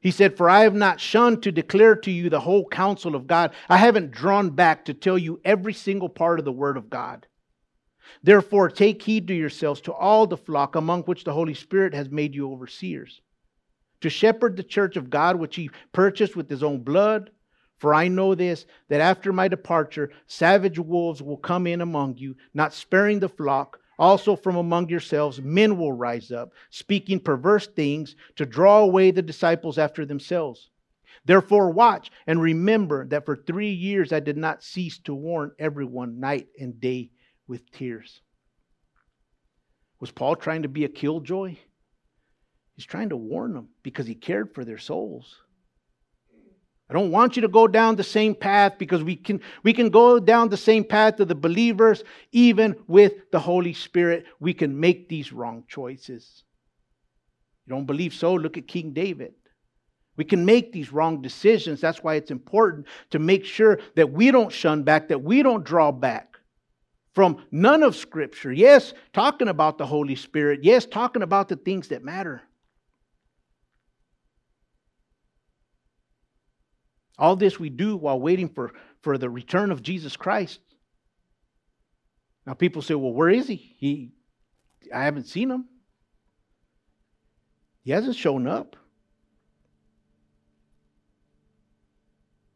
[0.01, 3.26] He said, For I have not shunned to declare to you the whole counsel of
[3.26, 3.53] God.
[3.68, 7.26] I haven't drawn back to tell you every single part of the word of God.
[8.22, 12.11] Therefore, take heed to yourselves, to all the flock among which the Holy Spirit has
[12.11, 13.20] made you overseers,
[14.01, 17.30] to shepherd the church of God which he purchased with his own blood.
[17.83, 22.37] For I know this, that after my departure, savage wolves will come in among you,
[22.55, 23.80] not sparing the flock.
[23.99, 29.20] Also, from among yourselves, men will rise up, speaking perverse things to draw away the
[29.20, 30.70] disciples after themselves.
[31.24, 36.20] Therefore, watch and remember that for three years I did not cease to warn everyone
[36.20, 37.11] night and day
[37.49, 38.20] with tears.
[39.99, 41.57] Was Paul trying to be a killjoy?
[42.76, 45.35] He's trying to warn them because he cared for their souls.
[46.91, 49.89] I don't want you to go down the same path because we can, we can
[49.89, 54.26] go down the same path of the believers, even with the Holy Spirit.
[54.41, 56.45] We can make these wrong choices.
[57.66, 58.35] You don't believe so?
[58.35, 59.33] Look at King David.
[60.16, 61.80] We can make these wrong decisions.
[61.80, 65.64] That's why it's important to make sure that we don't shun back, that we don't
[65.64, 66.37] draw back
[67.14, 68.53] from none of Scripture.
[68.53, 70.61] Yes, talking about the Holy Spirit.
[70.62, 72.43] Yes, talking about the things that matter.
[77.23, 80.59] All this we do while waiting for, for the return of Jesus Christ.
[82.45, 83.77] Now, people say, well, where is he?
[83.79, 84.11] he?
[84.93, 85.66] I haven't seen him.
[87.85, 88.75] He hasn't shown up.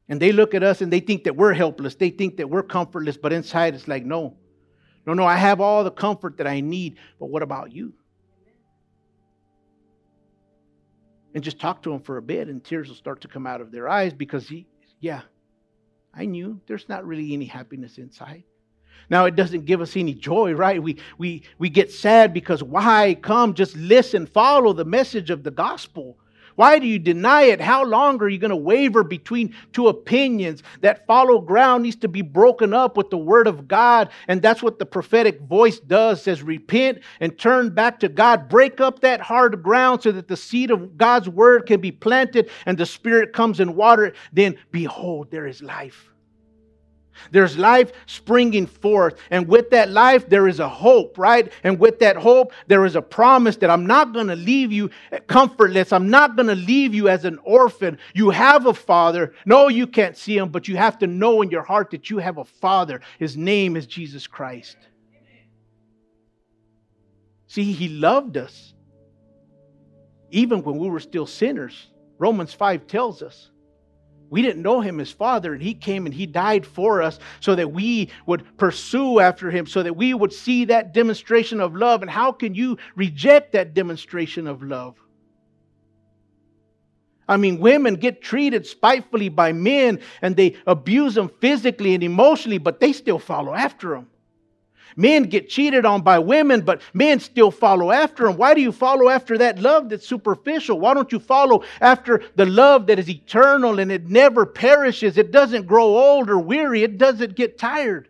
[0.09, 1.95] And they look at us and they think that we're helpless.
[1.95, 4.37] They think that we're comfortless, but inside it's like, no,
[5.07, 7.95] No, no, I have all the comfort that I need, but what about you?
[11.37, 13.61] And just talk to them for a bit, and tears will start to come out
[13.61, 14.65] of their eyes because he,
[15.01, 15.21] yeah,
[16.15, 18.43] I knew there's not really any happiness inside.
[19.11, 20.83] Now it doesn't give us any joy, right?
[20.83, 25.51] We we we get sad because why come just listen, follow the message of the
[25.51, 26.17] gospel.
[26.57, 27.61] Why do you deny it?
[27.61, 30.63] How long are you going to waver between two opinions?
[30.81, 34.11] That follow ground needs to be broken up with the word of God.
[34.27, 38.49] And that's what the prophetic voice does says repent and turn back to God.
[38.49, 42.51] Break up that hard ground so that the seed of God's word can be planted
[42.65, 44.15] and the spirit comes and water.
[44.33, 46.11] Then behold, there is life.
[47.31, 49.19] There's life springing forth.
[49.31, 51.53] And with that life, there is a hope, right?
[51.65, 54.91] And with that hope, there is a promise that I'm not going to leave you
[55.27, 55.93] comfortless.
[55.93, 57.99] I'm not going to leave you as an orphan.
[58.15, 59.35] You have a father.
[59.45, 62.19] No, you can't see him, but you have to know in your heart that you
[62.19, 63.01] have a father.
[63.19, 64.77] His name is Jesus Christ.
[67.49, 68.75] See, he loved us
[70.31, 71.87] even when we were still sinners.
[72.19, 73.51] Romans 5 tells us.
[74.29, 77.55] We didn't know him as Father, and he came and he died for us so
[77.55, 82.03] that we would pursue after him, so that we would see that demonstration of love.
[82.03, 84.97] And how can you reject that demonstration of love?
[87.29, 92.59] I mean, women get treated spitefully by men and they abuse them physically and emotionally,
[92.59, 94.09] but they still follow after them.
[94.97, 98.39] Men get cheated on by women, but men still follow after them.
[98.39, 100.81] Why do you follow after that love that's superficial?
[100.81, 105.19] Why don't you follow after the love that is eternal and it never perishes?
[105.19, 108.09] It doesn't grow old or weary, it doesn't get tired.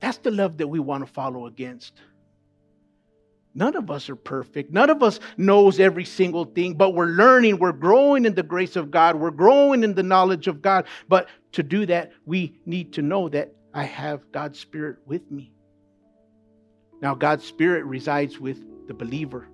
[0.00, 1.92] That's the love that we want to follow against.
[3.54, 4.72] None of us are perfect.
[4.72, 8.76] None of us knows every single thing, but we're learning, we're growing in the grace
[8.76, 10.86] of God, we're growing in the knowledge of God.
[11.08, 15.52] But to do that, we need to know that I have God's Spirit with me.
[17.00, 19.48] Now, God's Spirit resides with the believer.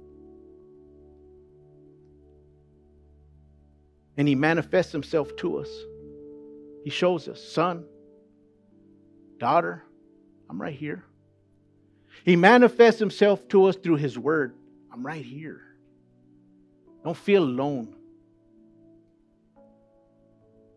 [4.17, 5.69] And He manifests Himself to us.
[6.85, 7.85] He shows us, son,
[9.39, 9.85] daughter,
[10.49, 11.05] I'm right here.
[12.25, 14.55] He manifests Himself to us through His Word.
[14.93, 15.61] I'm right here.
[17.05, 17.95] Don't feel alone.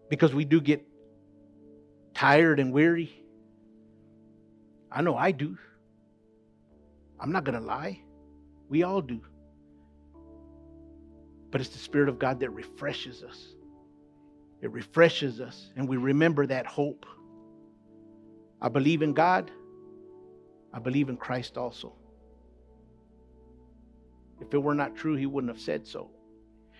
[0.09, 0.85] Because we do get
[2.13, 3.13] tired and weary.
[4.91, 5.57] I know I do.
[7.19, 8.01] I'm not going to lie.
[8.69, 9.21] We all do.
[11.51, 13.55] But it's the Spirit of God that refreshes us.
[14.61, 17.05] It refreshes us, and we remember that hope.
[18.61, 19.51] I believe in God.
[20.73, 21.93] I believe in Christ also.
[24.41, 26.11] If it were not true, He wouldn't have said so.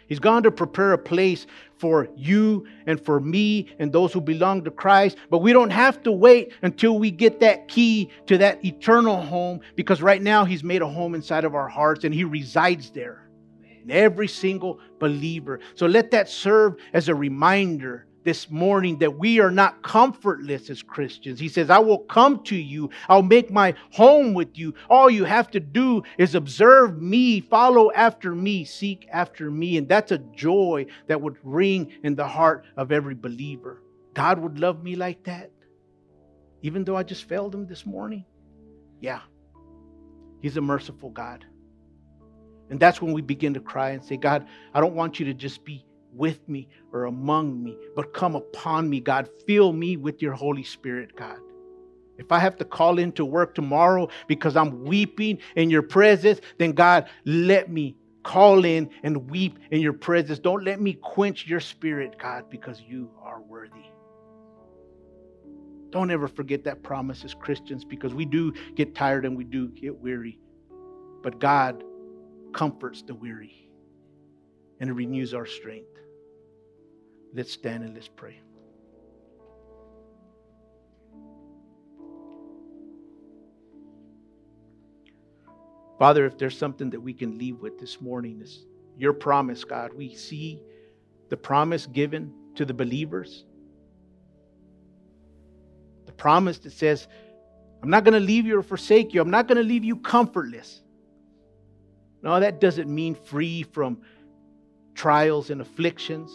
[0.10, 1.46] He's gone to prepare a place
[1.78, 5.18] for you and for me and those who belong to Christ.
[5.30, 9.62] But we don't have to wait until we get that key to that eternal home
[9.76, 13.30] because right now He's made a home inside of our hearts and He resides there.
[13.84, 15.62] In every single believer.
[15.76, 20.82] So let that serve as a reminder this morning that we are not comfortless as
[20.82, 21.40] Christians.
[21.40, 24.74] He says, I will come to you, I'll make my home with you.
[24.90, 29.78] All you have to do is observe me, follow after me, seek after me.
[29.78, 33.82] And that's a joy that would ring in the heart of every believer.
[34.14, 35.52] God would love me like that,
[36.62, 38.26] even though I just failed him this morning.
[39.00, 39.22] Yeah,
[40.42, 41.46] He's a merciful God.
[42.70, 45.34] And that's when we begin to cry and say, God, I don't want you to
[45.34, 49.30] just be with me or among me, but come upon me, God.
[49.46, 51.40] Fill me with your Holy Spirit, God.
[52.18, 56.74] If I have to call into work tomorrow because I'm weeping in your presence, then
[56.74, 60.38] God, let me call in and weep in your presence.
[60.38, 63.86] Don't let me quench your spirit, God, because you are worthy.
[65.92, 69.70] Don't ever forget that promise as Christians because we do get tired and we do
[69.70, 70.38] get weary.
[71.24, 71.84] But God
[72.54, 73.69] comforts the weary
[74.80, 75.98] and it renews our strength.
[77.34, 78.40] Let's stand and let's pray.
[86.00, 88.66] Father, if there's something that we can leave with this morning, is
[88.98, 89.94] your promise, God.
[89.94, 90.62] We see
[91.30, 93.44] the promise given to the believers.
[96.06, 97.08] The promise that says,
[97.84, 99.22] I'm not going to leave you or forsake you.
[99.22, 100.82] I'm not going to leave you comfortless.
[102.22, 104.02] No, that doesn't mean free from
[105.00, 106.30] trials and afflictions.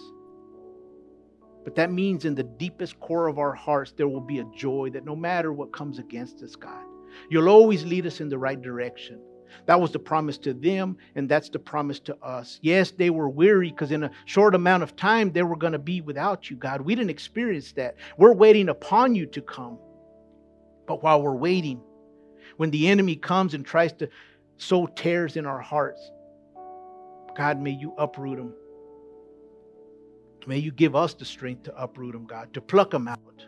[1.65, 4.89] But that means in the deepest core of our hearts, there will be a joy
[4.95, 6.83] that no matter what comes against us, God,
[7.29, 9.21] you'll always lead us in the right direction.
[9.67, 12.59] That was the promise to them, and that's the promise to us.
[12.63, 15.79] Yes, they were weary because in a short amount of time they were going to
[15.79, 16.81] be without you, God.
[16.81, 17.97] We didn't experience that.
[18.17, 19.79] We're waiting upon you to come.
[20.87, 21.83] But while we're waiting,
[22.57, 24.09] when the enemy comes and tries to
[24.57, 26.11] sow tares in our hearts,
[27.37, 28.55] God, may you uproot them.
[30.47, 33.47] May you give us the strength to uproot them, God, to pluck them out.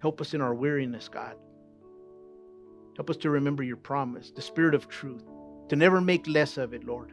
[0.00, 1.36] Help us in our weariness, God.
[2.96, 5.24] Help us to remember your promise, the spirit of truth,
[5.68, 7.12] to never make less of it, Lord.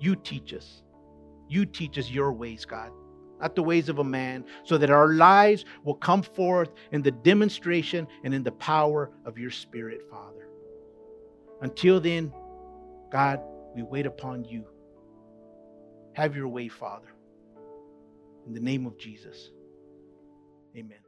[0.00, 0.82] You teach us.
[1.48, 2.90] You teach us your ways, God,
[3.40, 7.10] not the ways of a man, so that our lives will come forth in the
[7.10, 10.49] demonstration and in the power of your Spirit, Father.
[11.60, 12.32] Until then,
[13.10, 13.40] God,
[13.74, 14.64] we wait upon you.
[16.14, 17.08] Have your way, Father.
[18.46, 19.50] In the name of Jesus.
[20.76, 20.98] Amen.